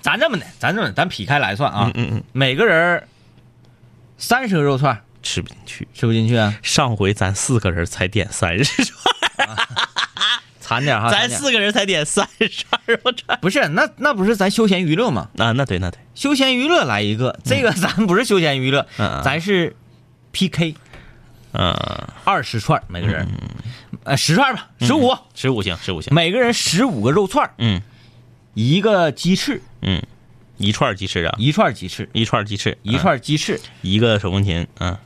[0.00, 3.08] 咱这么的，咱这么的，咱劈开来算啊，嗯嗯，每个人儿
[4.16, 5.86] 三十个肉串吃不进去。
[5.94, 8.96] 吃不进去啊，上回咱四个人才点三十串，
[10.60, 15.28] 惨点儿哈，咱四个人才点三十串肉串不是那那不是咱休闲娱乐吗？
[15.38, 19.76] 啊，那对那对，休闲娱乐来一个，这个咱不是休闲娱乐，嗯嗯咱是
[20.32, 20.74] PK
[21.52, 21.72] 嗯，
[22.24, 23.26] 二十串每个人，
[24.08, 27.80] 呃十串吧，十五，十五行，十五行，每个人十五个肉串儿，嗯。
[28.54, 30.02] 一个鸡翅，嗯，
[30.56, 34.96] 一串鸡翅啊，一串鸡翅，一串鸡翅，一串鸡翅，嗯一个手风琴，嗯。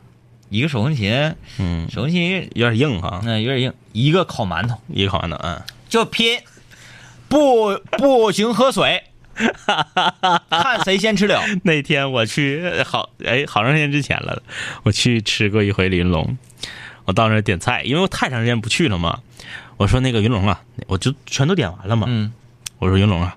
[0.48, 6.40] 一个手风琴，嗯，手风琴有点硬哈，那有点硬，一个烤馒头，一个烤馒头，嗯，就拼，
[7.26, 9.02] 不不行喝水，
[10.50, 11.42] 看谁先吃了。
[11.64, 14.42] 那天我去好哎好长时间之前了，
[14.82, 16.36] 我去吃过一回云龙，
[17.04, 19.20] 我到那儿点菜，因为我太长时间不去了嘛。
[19.76, 22.06] 我说那个云龙啊，我就全都点完了嘛。
[22.08, 22.32] 嗯，
[22.78, 23.36] 我说云龙啊，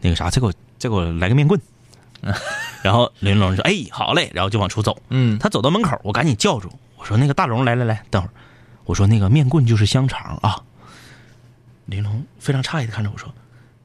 [0.00, 1.60] 那个啥，再给我再给我来个面棍。
[2.82, 5.00] 然后林龙说：“哎，好嘞。”然后就往出走。
[5.10, 8.30] 嗯他走到门口，我赶紧叫住我说：“那个大龙，来来来，等会儿。”
[8.84, 10.56] 我说：“那个面棍就是香肠啊。”
[11.86, 13.32] 林龙非常诧异的看着我说：“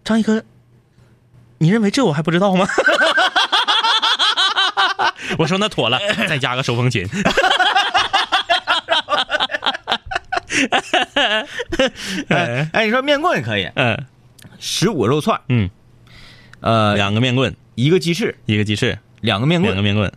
[0.06, 0.44] 张一哥，
[1.58, 2.66] 你认为这我还不知道吗？”
[5.38, 7.08] 我说：“那妥了，再加个手风琴。
[12.30, 13.97] 哎 哎，你说面棍也可以，嗯
[14.60, 15.70] 十五肉串，嗯，
[16.60, 20.12] 呃，两个面棍，一个鸡翅，一个鸡翅，两个面棍，两个面棍，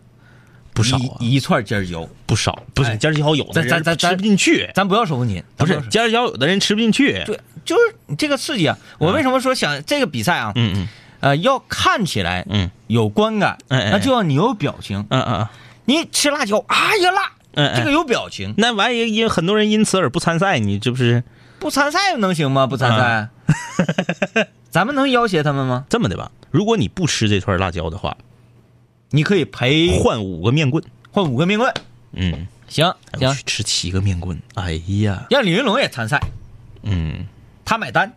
[0.75, 2.09] 不少啊，一一串尖椒。
[2.27, 7.23] 不少，不是哎尖椒有的咱咱咱吃不进去，咱不要手风琴，不是尖椒有的人吃不进去。
[7.27, 8.77] 对，就是你这个刺激啊！
[8.99, 10.53] 我为什么说想这个比赛啊？
[10.57, 10.89] 嗯嗯
[11.21, 15.07] 呃，要看起来嗯有观感，那就要你有表情。
[15.11, 15.47] 嗯嗯
[15.85, 18.55] 你吃辣椒，哎呀辣，嗯，哎这个有表情。
[18.57, 21.23] 那万一因很多人因此而不参赛，你这不是
[21.59, 22.67] 不参赛能行吗？
[22.67, 23.29] 不参赛，
[24.71, 25.85] 咱们能要挟他们吗？
[25.89, 26.31] 这么的吧？
[26.51, 28.17] 如果你不吃这串辣椒的话，
[29.11, 30.83] 你可以赔换五个面棍。
[31.11, 31.71] 换五个面棍，
[32.13, 36.19] 嗯，行行去，吃七个面棍，哎呀，让李云龙也参赛，
[36.83, 37.27] 嗯，
[37.67, 38.11] 他买单。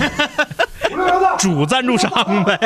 [1.38, 2.58] 主赞助商呗。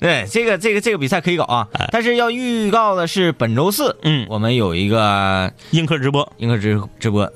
[0.00, 4.26] 对，这个这个这个比赛可以搞啊，但是要预告的是本周四，嗯。
[4.30, 7.28] 我们有一个映客直播，映客直直播，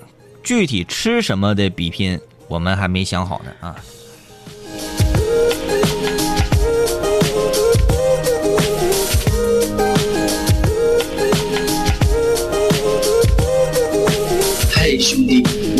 [0.44, 3.74] 具体吃什么的比拼，我们还没想好呢啊。
[14.72, 15.42] 嘿，兄弟，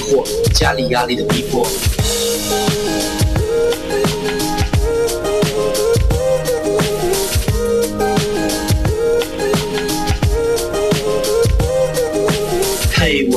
[0.00, 1.66] 惑，家里压力的逼迫。